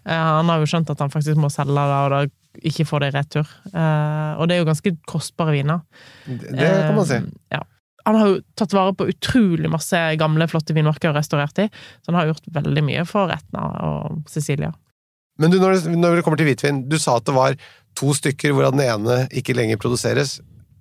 Han 0.08 0.50
har 0.50 0.64
jo 0.64 0.70
skjønt 0.72 0.90
at 0.90 1.04
han 1.04 1.12
faktisk 1.14 1.38
må 1.38 1.52
selge 1.54 1.76
det, 1.78 1.98
og 2.00 2.14
da 2.16 2.22
ikke 2.66 2.88
få 2.90 2.98
det 3.04 3.12
i 3.12 3.16
retur. 3.20 3.52
Eh, 3.70 4.32
Og 4.40 4.48
det 4.50 4.56
er 4.56 4.64
jo 4.64 4.70
ganske 4.72 4.94
kostbare 5.06 5.54
viner. 5.54 5.84
Det 6.26 6.56
det 6.58 6.72
kan 6.88 6.96
man 6.98 7.06
si. 7.06 7.20
Eh, 7.20 7.30
Ja. 7.54 7.62
Han 8.08 8.16
har 8.16 8.28
jo 8.32 8.42
tatt 8.58 8.74
vare 8.74 8.96
på 8.98 9.06
utrolig 9.12 9.70
masse 9.70 10.00
gamle, 10.18 10.48
flotte 10.50 10.74
vinmarker 10.74 11.12
og 11.12 11.20
restaurert 11.20 11.54
de, 11.60 11.68
så 12.02 12.10
han 12.10 12.16
har 12.16 12.32
gjort 12.32 12.50
veldig 12.56 12.84
mye 12.88 13.06
for 13.06 13.30
Etna 13.30 13.68
og 13.86 14.24
Cecilia. 14.26 14.72
Men 15.38 15.52
du, 15.52 15.60
når 15.60 15.76
det, 15.76 15.98
når 16.00 16.16
det 16.16 16.24
kommer 16.26 16.40
til 16.40 16.50
hvitvin, 16.50 16.90
du 16.90 16.98
sa 16.98 17.18
at 17.18 17.26
det 17.26 17.36
var 17.36 17.56
to 18.00 18.16
stykker 18.16 18.56
hvorav 18.56 18.74
den 18.74 18.88
ene 18.88 19.28
ikke 19.30 19.54
lenger 19.54 19.78
produseres. 19.78 20.40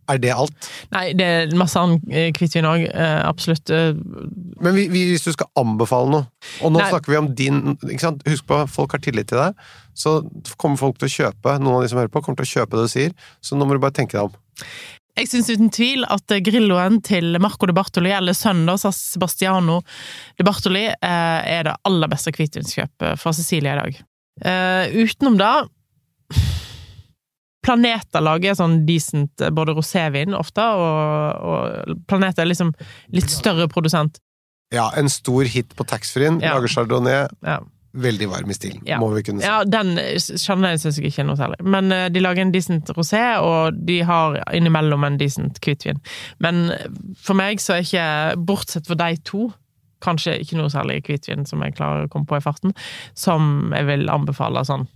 Er 0.09 0.21
det 0.23 0.31
alt? 0.33 0.69
Nei, 0.95 1.07
det 1.19 1.25
er 1.29 1.57
masse 1.61 1.77
annen 1.81 2.01
eh, 2.09 2.31
hvitvin 2.37 2.65
òg. 2.69 2.87
Absolutt. 3.29 3.69
Eh, 3.75 3.93
Men 4.65 4.77
vi, 4.79 4.87
vi, 4.93 5.05
hvis 5.13 5.27
du 5.27 5.33
skal 5.35 5.51
anbefale 5.61 6.13
noe, 6.15 6.29
og 6.65 6.73
nå 6.73 6.81
Nei. 6.81 6.89
snakker 6.93 7.13
vi 7.13 7.21
om 7.21 7.29
din? 7.37 7.59
Husk 8.25 8.47
på, 8.49 8.63
folk 8.73 8.97
har 8.97 9.03
tillit 9.05 9.29
til 9.29 9.41
deg, 9.43 9.59
så 9.99 10.19
kommer 10.57 10.81
folk 10.81 10.99
til 11.01 11.11
å 11.11 11.15
kjøpe 11.17 11.59
noen 11.61 11.81
av 11.81 11.85
de 11.85 11.91
som 11.93 12.01
hører 12.01 12.13
på, 12.15 12.23
kommer 12.25 12.41
til 12.41 12.49
å 12.49 12.55
kjøpe 12.61 12.79
det 12.79 12.87
du 12.89 12.95
sier, 12.95 13.19
så 13.45 13.59
nå 13.59 13.69
må 13.69 13.77
du 13.77 13.83
bare 13.85 13.97
tenke 14.01 14.17
deg 14.17 14.31
om. 14.31 14.67
Jeg 15.19 15.27
syns 15.33 15.49
uten 15.51 15.71
tvil 15.75 16.05
at 16.07 16.31
Grilloen 16.47 17.01
til 17.03 17.35
Marco 17.43 17.67
de 17.67 17.75
Bartoli, 17.75 18.13
eller 18.15 18.37
sønnen 18.39 18.69
da, 18.71 18.77
Sebastiano 18.79 19.81
de 20.39 20.47
Bartoli, 20.47 20.85
eh, 20.95 21.41
er 21.59 21.67
det 21.67 21.75
aller 21.91 22.11
beste 22.13 22.31
hvitvinskjøpet 22.37 23.19
fra 23.19 23.33
Sicilia 23.35 23.75
i 23.75 23.81
dag. 23.83 23.99
Eh, 24.47 24.95
utenom 25.03 25.35
det 25.41 25.51
Planeta 27.65 28.21
lager 28.23 28.55
sånn 28.59 28.85
decent 28.87 29.41
eh, 29.43 29.51
både 29.55 29.75
rosévin 29.77 30.35
ofte, 30.39 30.63
og, 30.63 31.43
og 31.43 32.05
Planeta 32.09 32.43
er 32.45 32.51
liksom 32.53 32.73
litt 33.15 33.31
større 33.33 33.67
produsent. 33.73 34.21
Ja, 34.75 34.91
en 35.01 35.09
stor 35.09 35.49
hit 35.49 35.75
på 35.77 35.85
taxfree-en, 35.89 36.41
Ja. 36.45 36.55
lager 36.55 36.69
chardonnay, 36.69 37.27
Ja. 37.47 37.59
veldig 37.99 38.29
varm 38.31 38.51
i 38.51 38.55
stilen, 38.55 38.83
Ja. 38.87 38.99
må 39.01 39.09
vi 39.15 39.23
kunne 39.25 39.41
si. 39.41 39.47
Ja, 39.49 39.65
den 39.65 39.97
Chardonnay 39.97 40.77
syns 40.79 40.99
jeg 41.01 41.09
ikke 41.11 41.23
er 41.25 41.29
noe 41.31 41.37
særlig. 41.41 41.57
Men 41.65 41.91
uh, 41.91 42.09
de 42.13 42.21
lager 42.21 42.43
en 42.45 42.53
decent 42.53 42.87
rosé, 42.95 43.23
og 43.41 43.75
de 43.87 44.03
har 44.07 44.37
innimellom 44.55 45.05
en 45.09 45.17
decent 45.19 45.59
hvitvin. 45.65 45.99
Men 46.39 46.71
for 47.17 47.35
meg 47.35 47.59
så 47.65 47.75
er 47.79 47.83
ikke, 47.87 48.45
bortsett 48.45 48.87
fra 48.87 48.95
de 48.95 49.17
to, 49.25 49.49
kanskje 50.05 50.37
ikke 50.45 50.55
noe 50.61 50.71
særlig 50.71 51.01
hvitvin 51.09 51.47
som 51.49 51.61
jeg 51.65 51.75
klarer 51.75 52.07
å 52.07 52.09
komme 52.13 52.29
på 52.29 52.37
i 52.39 52.45
farten, 52.45 52.73
som 53.19 53.73
jeg 53.75 53.89
vil 53.89 54.07
anbefale 54.13 54.63
sånn. 54.69 54.87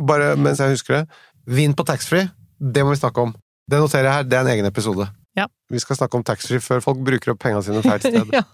Bare 0.00 0.34
mens 0.40 0.58
jeg 0.62 0.70
husker 0.78 1.02
det, 1.02 1.08
vin 1.46 1.74
på 1.76 1.84
taxfree, 1.86 2.28
det 2.58 2.84
må 2.84 2.94
vi 2.94 3.00
snakke 3.00 3.22
om. 3.22 3.34
Det 3.70 3.78
noterer 3.82 4.08
jeg 4.08 4.14
her, 4.18 4.26
det 4.26 4.38
er 4.38 4.46
en 4.46 4.52
egen 4.54 4.68
episode. 4.68 5.06
Ja. 5.36 5.46
Vi 5.70 5.80
skal 5.82 5.98
snakke 5.98 6.18
om 6.18 6.24
taxfree 6.26 6.62
før 6.62 6.82
folk 6.84 7.02
bruker 7.06 7.34
opp 7.34 7.42
pengene 7.42 7.62
sine 7.66 7.82
feil 7.84 8.02
sted. 8.02 8.32
ja. 8.38 8.44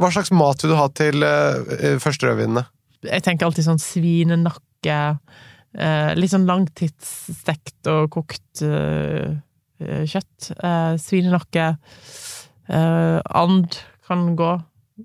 Hva 0.00 0.10
slags 0.14 0.32
mat 0.32 0.62
vil 0.64 0.72
du 0.72 0.78
ha 0.78 0.88
til 0.96 1.26
uh, 1.26 1.98
første 2.00 2.30
rødvinene? 2.30 2.64
Jeg 3.04 3.24
tenker 3.26 3.48
alltid 3.48 3.70
sånn 3.70 3.82
svinenakke, 3.82 4.98
Uh, 5.70 6.10
litt 6.18 6.32
sånn 6.32 6.48
langtidsstekt 6.48 7.86
og 7.86 8.08
kokt 8.10 8.58
eh, 8.66 9.36
eh, 9.78 10.00
kjøtt. 10.02 10.48
Uh, 10.58 10.98
svinenakke, 10.98 11.68
eh, 12.66 13.18
and 13.38 13.78
kan 14.08 14.24
gå. 14.34 14.48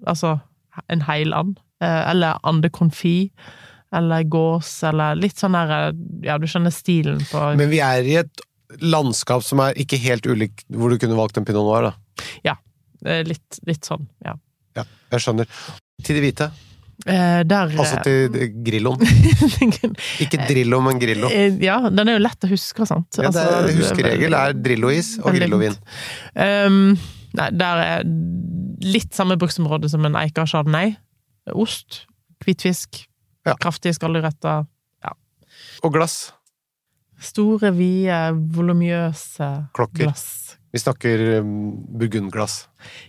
Altså 0.10 0.40
en 0.90 1.06
heil 1.06 1.38
and. 1.38 1.60
Eh, 1.84 2.10
eller 2.10 2.40
andekonfi. 2.48 3.32
Eller 3.96 4.26
gås, 4.28 4.72
eller 4.90 5.16
litt 5.20 5.40
sånn 5.40 5.56
der 5.56 5.94
Ja, 6.26 6.36
du 6.42 6.48
skjønner 6.50 6.74
stilen 6.74 7.22
på 7.30 7.42
Men 7.60 7.72
vi 7.72 7.80
er 7.86 8.04
i 8.08 8.18
et 8.24 8.46
landskap 8.82 9.44
som 9.46 9.62
er 9.64 9.78
ikke 9.80 10.00
helt 10.04 10.26
ulikt 10.28 10.66
hvor 10.74 10.92
du 10.92 10.98
kunne 11.00 11.16
valgt 11.18 11.38
en 11.40 11.46
pinot 11.48 11.64
noir, 11.68 11.92
da. 11.92 12.30
Ja. 12.44 12.56
litt, 13.24 13.60
litt 13.70 13.86
sånn, 13.88 14.08
ja. 14.26 14.34
Ja, 14.76 14.84
jeg 15.14 15.22
skjønner. 15.24 15.48
Til 16.04 16.18
de 16.18 16.24
hvite. 16.26 16.50
Eh, 17.06 17.42
der 17.46 17.72
Altså 17.76 18.00
til 18.04 18.34
grilloen. 18.68 19.04
Ikke 20.24 20.40
Drillo, 20.48 20.80
men 20.84 21.00
Grillo. 21.02 21.30
Eh, 21.30 21.58
Ja, 21.64 21.78
den 21.90 22.08
er 22.10 22.18
jo 22.18 22.24
lett 22.24 22.46
å 22.48 22.50
huske, 22.50 22.88
sant? 22.88 23.20
Ja, 23.20 23.30
det 23.30 23.42
er, 23.44 23.58
Altså, 23.62 23.76
huskeregel 23.82 24.38
er 24.38 24.56
Drillo-is 24.58 25.16
og 25.22 25.36
Grillovin. 25.36 25.76
Um, 26.34 26.96
nei, 27.38 27.50
der 27.56 27.84
er 27.84 28.06
litt 28.86 29.14
samme 29.16 29.38
bruksområde 29.42 29.90
som 29.92 30.06
en 30.08 30.18
Eika 30.20 30.48
chardonnay. 30.50 30.96
Ost, 31.54 32.04
hvitfisk, 32.44 33.04
Ja. 33.46 33.56
kraftige 33.62 33.94
skalldyretter. 33.98 34.66
Og 35.86 35.94
glass. 35.96 36.34
Store, 37.22 37.72
vide, 37.76 38.18
volumiøse 38.56 39.48
Klokker. 39.76 40.10
glass. 40.10 40.58
Vi 40.76 40.82
snakker 40.82 41.22
um, 41.40 41.72
burgundglass. 42.00 42.66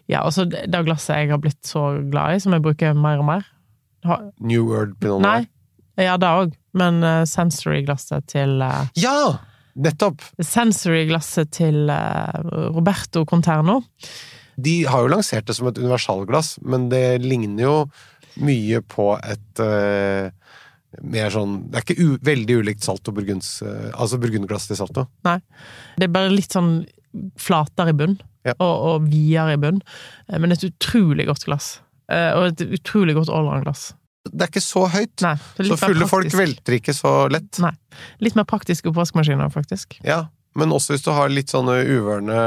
Ja, 0.07 0.21
altså 0.23 0.45
det 0.47 0.85
glasset 0.87 1.17
jeg 1.25 1.33
har 1.33 1.41
blitt 1.43 1.67
så 1.67 1.89
glad 2.13 2.37
i, 2.37 2.43
som 2.45 2.55
jeg 2.55 2.63
bruker 2.63 2.95
mer 2.95 3.19
og 3.23 3.27
mer. 3.33 3.49
har... 4.07 4.29
New 4.39 4.69
World 4.69 4.95
pinot 5.03 5.25
nei, 5.25 5.41
noir. 5.43 6.07
ja, 6.07 6.15
det 6.23 6.31
òg, 6.31 6.55
men 6.79 7.03
uh, 7.03 7.25
sensory-glasset 7.27 8.29
til 8.31 8.63
uh, 8.63 8.87
Ja! 9.01 9.19
Nettopp! 9.77 10.23
Sensory-glasset 10.41 11.51
til 11.53 11.91
uh, 11.91 12.71
Roberto 12.73 13.27
Conterno. 13.29 13.83
De 14.57 14.87
har 14.89 15.03
jo 15.05 15.11
lansert 15.13 15.51
det 15.51 15.57
som 15.59 15.67
et 15.69 15.77
universalglass, 15.83 16.55
men 16.65 16.87
det 16.89 17.19
ligner 17.27 17.67
jo 17.67 17.75
mye 18.43 18.81
på 18.85 19.11
et 19.25 19.63
uh, 19.63 20.29
mer 21.03 21.33
sånn 21.35 21.57
Det 21.71 21.81
er 21.81 21.85
ikke 21.87 22.19
veldig 22.25 22.57
ulikt 22.63 22.85
Salto 22.87 23.13
Burgunds 23.13 23.51
uh, 23.65 23.91
Altså 23.97 24.19
burgundglass 24.23 24.69
til 24.71 24.79
Salto. 24.79 25.07
Nei. 25.27 25.39
Det 25.97 26.09
er 26.09 26.15
bare 26.15 26.33
litt 26.33 26.53
sånn 26.57 26.85
flatere 27.41 27.95
i 27.95 27.97
bunn, 27.97 28.19
Ja. 28.45 28.53
og, 28.61 28.75
og 28.91 29.07
videre 29.11 29.55
i 29.57 29.61
bunn. 29.61 29.79
Eh, 30.29 30.39
Men 30.39 30.53
et 30.53 30.65
utrolig 30.69 31.25
godt 31.27 31.47
glass. 31.49 31.79
Uh, 32.13 32.33
Og 32.37 32.47
et 32.53 32.61
utrolig 32.79 33.15
godt 33.17 33.33
allround-glass. 33.33 33.95
Det 34.27 34.43
er 34.43 34.51
ikke 34.51 34.63
så 34.65 34.85
høyt, 34.91 35.23
Nei, 35.23 35.37
så 35.69 35.77
fulle 35.79 36.07
folk 36.11 36.33
velter 36.35 36.77
ikke 36.81 36.93
så 36.97 37.13
lett. 37.31 37.61
Nei. 37.63 37.71
Litt 38.21 38.35
mer 38.35 38.45
praktisk 38.51 38.89
oppvaskmaskiner, 38.91 39.53
faktisk. 39.55 39.97
Ja, 40.05 40.27
men 40.59 40.73
også 40.75 40.97
hvis 40.97 41.05
du 41.07 41.13
har 41.15 41.31
litt 41.31 41.53
sånne 41.55 41.77
uvørne, 41.87 42.39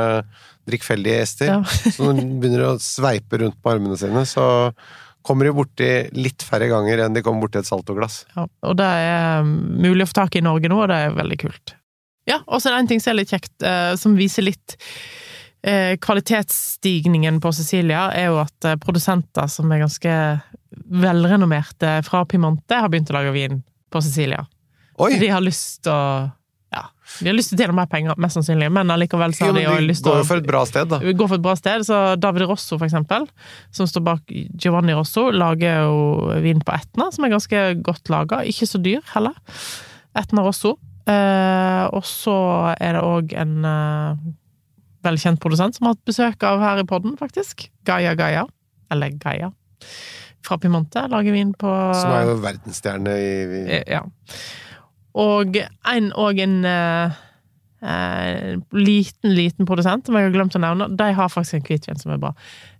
drikkfeldige 0.70 1.22
gjester, 1.22 1.54
Ja. 1.54 1.62
som 1.96 2.20
begynner 2.42 2.66
å 2.68 2.74
sveipe 2.84 3.40
rundt 3.40 3.58
på 3.64 3.72
armene 3.72 3.96
sine, 3.98 4.26
så 4.28 4.46
kommer 5.26 5.50
de 5.50 5.56
borti 5.56 5.90
litt 6.16 6.44
færre 6.46 6.70
ganger 6.72 7.06
enn 7.06 7.18
de 7.18 7.24
kommer 7.26 7.46
borti 7.46 7.62
et 7.62 7.68
saltoglass. 7.68 8.24
Ja, 8.36 8.46
og 8.66 8.78
det 8.80 8.88
er 8.88 9.44
um, 9.44 9.56
mulig 9.84 10.06
å 10.06 10.12
få 10.12 10.22
tak 10.22 10.38
i 10.38 10.40
i 10.40 10.46
Norge 10.46 10.72
nå, 10.72 10.80
og 10.84 10.90
det 10.92 11.00
er 11.06 11.18
veldig 11.18 11.40
kult. 11.42 11.76
Ja, 12.30 12.40
og 12.46 12.62
så 12.62 12.70
er 12.70 12.78
det 12.78 12.84
en 12.84 12.92
ting 12.94 13.04
som 13.04 13.14
er 13.14 13.22
litt 13.22 13.34
kjekt, 13.34 13.56
eh, 13.66 13.94
som 14.00 14.16
viser 14.18 14.46
litt 14.46 14.78
eh, 15.66 15.96
kvalitetsstigningen 16.02 17.40
på 17.42 17.52
Cecilia, 17.58 18.08
er 18.16 18.30
jo 18.30 18.40
at 18.44 18.68
eh, 18.68 18.78
produsenter 18.82 19.50
som 19.52 19.72
er 19.74 19.84
ganske 19.84 20.16
velrenommerte 21.04 22.00
fra 22.06 22.24
Pimante, 22.30 22.78
har 22.78 22.92
begynt 22.92 23.10
å 23.12 23.18
lage 23.18 23.34
vin 23.36 23.64
på 23.90 24.02
Cecilia. 24.06 24.46
Oi! 25.00 25.14
Så 25.16 25.24
De 25.24 25.32
har 25.34 25.44
lyst 25.44 25.82
til 25.88 25.96
å 25.96 26.30
Ja, 26.70 26.84
de 27.20 27.26
har 27.32 27.34
lyst 27.34 27.50
til 27.50 27.58
å 27.58 27.64
tjene 27.64 27.74
mer 27.80 27.88
penger, 27.90 28.18
mest 28.22 28.38
sannsynlig, 28.38 28.68
men 28.76 28.92
allikevel 28.94 29.34
så 29.34 29.48
har 29.48 29.56
de 29.58 29.64
jo 29.64 29.72
lyst 29.82 30.04
til 30.06 30.12
å 30.14 30.20
Går 30.20 30.28
for 30.30 30.42
et 30.44 30.50
bra 30.50 30.60
sted, 30.70 30.92
da. 30.92 31.00
Går 31.02 31.30
for 31.32 31.40
et 31.40 31.46
bra 31.48 31.56
sted. 31.58 31.86
Så 31.88 32.02
David 32.22 32.46
Rosso, 32.52 32.78
for 32.78 32.86
eksempel, 32.86 33.26
som 33.74 33.90
står 33.90 34.04
bak 34.06 34.34
Giovanni 34.54 34.94
Rosso, 34.94 35.30
lager 35.34 35.88
jo 35.88 36.36
vin 36.46 36.62
på 36.62 36.76
Etna, 36.78 37.10
som 37.16 37.26
er 37.26 37.34
ganske 37.34 37.64
godt 37.86 38.14
laga. 38.14 38.44
Ikke 38.46 38.70
så 38.70 38.82
dyr, 38.86 39.02
heller. 39.16 39.34
Etna 40.22 40.46
Rosso. 40.46 40.76
Eh, 41.10 41.86
og 41.98 42.06
så 42.06 42.38
er 42.78 43.00
det 43.00 43.04
òg 43.08 43.34
en 43.42 43.66
eh, 43.66 44.24
velkjent 45.10 45.42
produsent 45.42 45.78
som 45.78 45.88
har 45.88 45.98
hatt 45.98 46.06
besøk 46.06 46.46
av 46.46 46.62
her 46.62 46.84
i 46.84 46.88
podden, 46.88 47.18
faktisk. 47.18 47.66
Gaia 47.90 48.14
Gaia. 48.20 48.46
Eller 48.94 49.18
Gaia. 49.18 49.50
Fra 50.46 50.58
Piemonte. 50.62 51.08
Lager 51.10 51.34
vin 51.34 51.58
på 51.58 51.70
Som 51.98 52.14
er 52.14 52.30
jo 52.30 52.40
verdensstjerne 52.46 53.18
i 53.18 53.30
i 53.74 53.84
Ja. 53.90 54.06
Og 55.18 55.58
en, 55.58 56.12
og 56.14 56.40
en 56.40 56.56
eh, 56.70 57.20
eh, 57.82 58.60
liten, 58.72 59.36
liten 59.36 59.70
produsent, 59.70 60.06
som 60.06 60.18
jeg 60.18 60.30
har 60.30 60.36
glemt 60.36 60.56
å 60.56 60.62
nevne, 60.62 60.90
de 61.00 61.12
har 61.18 61.32
faktisk 61.34 61.60
en 61.60 61.68
hvitvin 61.70 62.02
som 62.02 62.14
er 62.14 62.22
bra. 62.22 62.34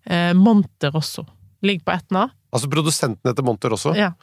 Eh, 0.06 0.34
Monte 0.38 0.92
Rosso. 0.94 1.26
Ligger 1.66 1.90
på 1.90 1.96
Etna. 1.98 2.30
Altså 2.56 2.70
produsenten 2.72 3.30
etter 3.30 3.46
Monter 3.46 3.74
også. 3.76 3.94
Ja. 3.98 4.14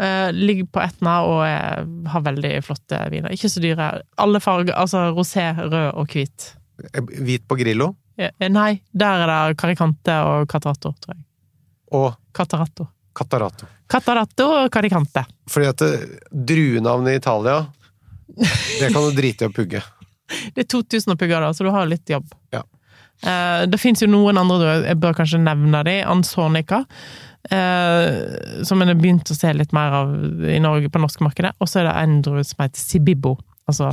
Eh, 0.00 0.30
ligger 0.32 0.68
på 0.72 0.80
Etna 0.84 1.18
og 1.28 1.42
er, 1.44 1.84
har 2.12 2.24
veldig 2.24 2.52
flotte 2.64 3.00
viner. 3.12 3.34
Ikke 3.34 3.50
så 3.52 3.62
dyre. 3.64 3.90
Alle 4.22 4.40
farger, 4.40 4.76
altså 4.78 5.08
rosé, 5.16 5.50
rød 5.58 5.90
og 5.92 6.14
hvit. 6.14 6.52
Hvit 7.26 7.46
på 7.48 7.58
Grillo. 7.58 7.94
Eh, 8.16 8.32
Nei, 8.48 8.78
der 8.96 9.24
er 9.26 9.32
det 9.32 9.58
Caricante 9.60 10.14
og 10.24 10.46
Catarato, 10.48 10.94
tror 11.02 11.16
jeg. 11.16 11.24
Og 11.96 12.14
Catarato. 12.36 12.88
Catarato. 13.16 13.66
Catarato 13.90 14.46
og 14.60 14.70
Caricante. 14.74 15.24
Fordi 15.50 15.68
at 15.72 15.82
det- 15.82 16.20
druenavnet 16.46 17.14
i 17.14 17.20
Italia, 17.22 17.58
det 18.80 18.92
kan 18.92 19.02
du 19.02 19.12
drite 19.16 19.46
i 19.46 19.50
å 19.50 19.54
pugge. 19.54 19.82
Det 20.56 20.64
er 20.64 20.66
2000 20.66 21.14
pugger, 21.16 21.40
da, 21.40 21.52
så 21.54 21.62
du 21.62 21.70
har 21.70 21.86
litt 21.86 22.10
jobb. 22.10 22.26
Ja. 22.50 22.64
Eh, 23.22 23.62
det 23.70 23.78
fins 23.78 24.02
jo 24.02 24.08
noen 24.10 24.36
andre, 24.40 24.80
jeg 24.88 24.98
bør 24.98 25.14
kanskje 25.14 25.38
nevne 25.38 25.84
de. 25.86 26.00
Ansonica. 26.02 26.80
Eh, 27.46 28.64
som 28.66 28.82
en 28.82 28.90
har 28.90 28.98
begynt 28.98 29.30
å 29.30 29.36
se 29.38 29.52
litt 29.54 29.70
mer 29.76 29.94
av 30.02 30.16
i 30.50 30.58
Norge, 30.58 30.90
på 30.90 30.98
norske 30.98 31.22
markedet. 31.22 31.54
Og 31.62 31.70
så 31.70 31.80
er 31.80 31.86
det 31.90 31.94
en 32.02 32.16
drue 32.26 32.42
som 32.44 32.64
heter 32.64 32.82
Sibibbo. 32.82 33.36
Altså 33.70 33.88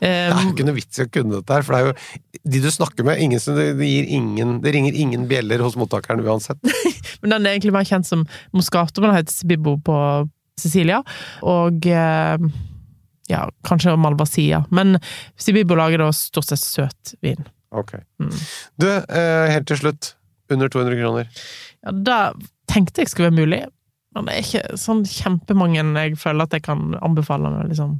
eh, 0.00 0.30
Det 0.30 0.34
er 0.34 0.46
jo 0.46 0.54
ikke 0.54 0.66
noe 0.66 0.78
vits 0.78 0.98
i 0.98 1.04
å 1.04 1.10
kunne 1.14 1.36
dette 1.40 1.54
her, 1.58 1.66
for 1.66 1.74
det 1.76 1.82
er 1.82 1.90
jo 1.90 2.22
de 2.46 2.60
du 2.62 2.70
snakker 2.70 3.04
med, 3.04 3.18
ingen 3.18 3.40
det, 3.56 3.86
ingen, 3.86 4.60
det 4.62 4.72
ringer 4.72 4.94
ingen 4.94 5.26
bjeller 5.28 5.58
hos 5.64 5.76
mottakeren 5.76 6.22
uansett. 6.22 6.60
Men 7.20 7.34
den 7.34 7.46
er 7.46 7.56
egentlig 7.56 7.74
mer 7.74 7.88
kjent 7.88 8.06
som 8.06 8.22
Moscato, 8.54 9.00
men 9.00 9.10
den 9.10 9.18
heter 9.18 9.34
Sibibbo 9.34 9.76
på 9.82 9.96
Sicilia. 10.60 11.00
Og 11.42 11.88
eh, 11.90 12.46
ja, 13.32 13.40
kanskje 13.66 13.96
Malvasia. 13.98 14.62
Men 14.70 15.00
Sibibbo 15.40 15.74
lager 15.78 16.04
da 16.04 16.10
stort 16.14 16.46
sett 16.52 16.62
søt 16.62 17.14
vin. 17.24 17.48
Ok. 17.74 17.96
Mm. 18.22 18.34
Du, 18.78 18.88
eh, 18.94 19.46
helt 19.50 19.66
til 19.72 19.80
slutt, 19.80 20.12
under 20.52 20.70
200 20.70 21.00
kroner. 21.00 21.32
Ja, 21.82 21.96
da 22.12 22.20
tenkte 22.70 23.02
jeg 23.02 23.10
skulle 23.10 23.32
være 23.32 23.40
mulig. 23.40 23.62
Men 24.14 24.28
det 24.28 24.36
er 24.36 24.46
ikke 24.46 24.78
sånn 24.80 25.02
kjempemange 25.04 25.82
jeg 25.82 26.16
føler 26.20 26.46
at 26.46 26.54
jeg 26.56 26.64
kan 26.68 26.94
anbefale. 27.04 27.50
Liksom. 27.68 27.98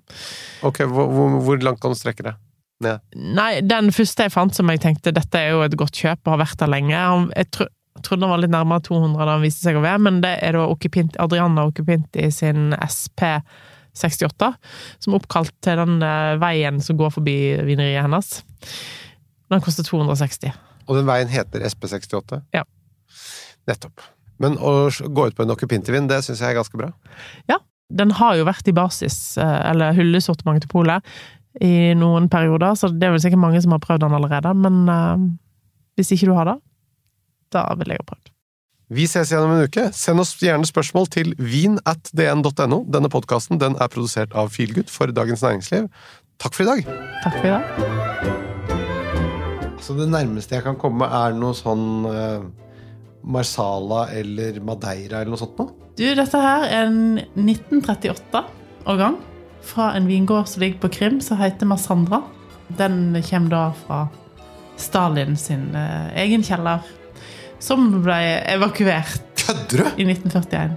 Ok, 0.65 0.85
hvor, 0.89 1.41
hvor 1.45 1.61
langt 1.65 1.83
kan 1.83 1.93
du 1.93 1.99
strekke 1.99 2.31
det? 2.31 2.39
Ned? 2.85 3.01
Nei, 3.17 3.63
den 3.65 3.89
første 3.95 4.27
jeg 4.27 4.35
fant 4.35 4.57
som 4.57 4.69
jeg 4.69 4.83
tenkte 4.83 5.15
dette 5.17 5.41
er 5.41 5.55
jo 5.55 5.63
et 5.65 5.77
godt 5.79 5.97
kjøp 5.97 6.27
og 6.27 6.35
har 6.35 6.43
vært 6.43 6.61
der 6.61 6.69
lenge 6.69 6.99
Jeg 7.33 7.49
tro, 7.55 7.69
trodde 8.05 8.27
han 8.27 8.35
var 8.35 8.43
litt 8.43 8.53
nærmere 8.53 8.85
200 8.85 9.17
da 9.17 9.37
han 9.37 9.45
viste 9.45 9.65
seg 9.65 9.79
å 9.79 9.85
være, 9.85 10.03
men 10.05 10.21
det 10.25 10.35
er 10.45 10.59
da 10.59 10.67
Okipinti, 10.69 11.17
Adriana 11.23 11.65
Okipinti 11.71 12.29
sin 12.35 12.75
SP68, 12.77 14.51
som 15.01 15.15
er 15.15 15.21
oppkalt 15.21 15.55
til 15.65 15.81
den 15.81 15.97
eh, 16.05 16.35
veien 16.43 16.83
som 16.85 16.99
går 17.01 17.15
forbi 17.17 17.37
vineriet 17.65 18.05
hennes. 18.05 18.43
Den 19.53 19.65
koster 19.65 19.87
260. 19.87 20.53
Og 20.87 20.99
den 20.99 21.09
veien 21.09 21.33
heter 21.33 21.65
SP68? 21.67 22.43
Ja. 22.55 22.67
Nettopp. 23.71 24.05
Men 24.43 24.59
å 24.61 24.91
gå 24.91 25.31
ut 25.31 25.39
på 25.39 25.47
en 25.47 25.55
Okupintivin, 25.55 26.11
det 26.11 26.21
syns 26.27 26.43
jeg 26.45 26.53
er 26.53 26.59
ganske 26.59 26.77
bra. 26.79 26.91
Ja, 27.49 27.59
den 27.89 28.13
har 28.19 28.37
jo 28.37 28.47
vært 28.49 28.69
i 28.69 28.75
basis, 28.77 29.39
eh, 29.41 29.59
eller 29.71 29.97
hyllesortimentet 29.97 30.67
til 30.67 30.75
Polet, 30.75 31.17
i 31.65 31.95
noen 31.97 32.29
perioder, 32.33 32.75
så 32.77 32.91
det 32.93 33.07
er 33.07 33.15
vel 33.15 33.23
sikkert 33.25 33.43
mange 33.43 33.61
som 33.65 33.73
har 33.75 33.83
prøvd 33.85 34.05
den 34.05 34.17
allerede, 34.17 34.53
men 34.61 34.75
uh, 34.91 35.27
hvis 35.97 36.13
ikke 36.17 36.29
du 36.31 36.35
har 36.37 36.51
det, 36.51 36.57
da 37.55 37.69
vil 37.79 37.95
jeg 37.95 38.03
ha 38.03 38.09
prøvd. 38.11 38.33
Vi 38.97 39.07
ses 39.11 39.33
igjen 39.33 39.43
om 39.43 39.51
en 39.57 39.67
uke. 39.67 39.89
Send 39.97 40.23
oss 40.23 40.37
gjerne 40.39 40.67
spørsmål 40.69 41.09
til 41.11 41.33
vin.dn.no. 41.43 42.79
Denne 42.87 43.11
podkasten 43.11 43.59
den 43.59 43.75
er 43.83 43.91
produsert 43.91 44.31
av 44.39 44.53
Feelgood 44.55 44.93
for 44.95 45.11
Dagens 45.11 45.43
Næringsliv. 45.43 45.89
Takk 46.39 46.55
for 46.55 46.63
i 46.63 46.69
dag! 46.69 46.81
Takk 47.25 47.35
for 47.41 47.47
i 47.49 47.55
dag. 47.57 47.63
Så 49.83 49.97
det 49.99 50.07
nærmeste 50.13 50.55
jeg 50.55 50.65
kan 50.67 50.79
komme, 50.79 51.09
er 51.09 51.35
noe 51.35 51.55
sånn 51.57 52.07
uh, 52.07 52.47
Marsala 53.27 54.07
eller 54.15 54.61
Madeira 54.63 55.21
eller 55.25 55.35
noe 55.35 55.41
sånt 55.41 55.59
noe? 55.59 55.75
Du, 55.97 56.05
dette 56.07 56.39
her 56.43 56.69
er 56.69 56.87
en 56.87 57.19
1938-årgang 57.41 59.17
fra 59.67 59.93
en 59.97 60.07
vingård 60.09 60.49
som 60.49 60.63
ligger 60.63 60.79
på 60.85 60.89
Krim, 60.99 61.21
som 61.21 61.39
heter 61.41 61.67
Massandra. 61.67 62.23
Den 62.69 63.23
kommer 63.29 63.51
da 63.51 63.73
fra 63.87 64.09
Stalin 64.77 65.37
sin 65.37 65.75
eh, 65.75 66.23
egen 66.23 66.43
kjeller, 66.45 66.81
som 67.59 68.03
ble 68.05 68.19
evakuert 68.53 69.23
Kødder 69.47 69.85
du?! 69.85 70.03
i 70.03 70.07
1941. 70.11 70.77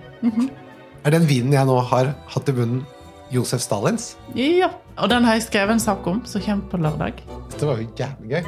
Er 1.05 1.15
den 1.15 1.27
vinen 1.29 1.53
jeg 1.55 1.65
nå 1.67 1.79
har 1.91 2.13
hatt 2.33 2.51
i 2.51 2.55
munnen, 2.55 2.85
Josef 3.33 3.61
Stalins? 3.63 4.13
Ja, 4.37 4.69
og 4.97 5.09
den 5.11 5.25
har 5.27 5.37
jeg 5.37 5.47
skrevet 5.49 5.77
en 5.77 5.83
sak 5.83 6.07
om, 6.09 6.23
som 6.25 6.43
kommer 6.45 6.71
på 6.71 6.81
lørdag. 6.81 7.13
Dette 7.51 7.69
var 7.69 7.75
jo 7.81 7.85
jævlig 7.99 8.29
gøy. 8.37 8.43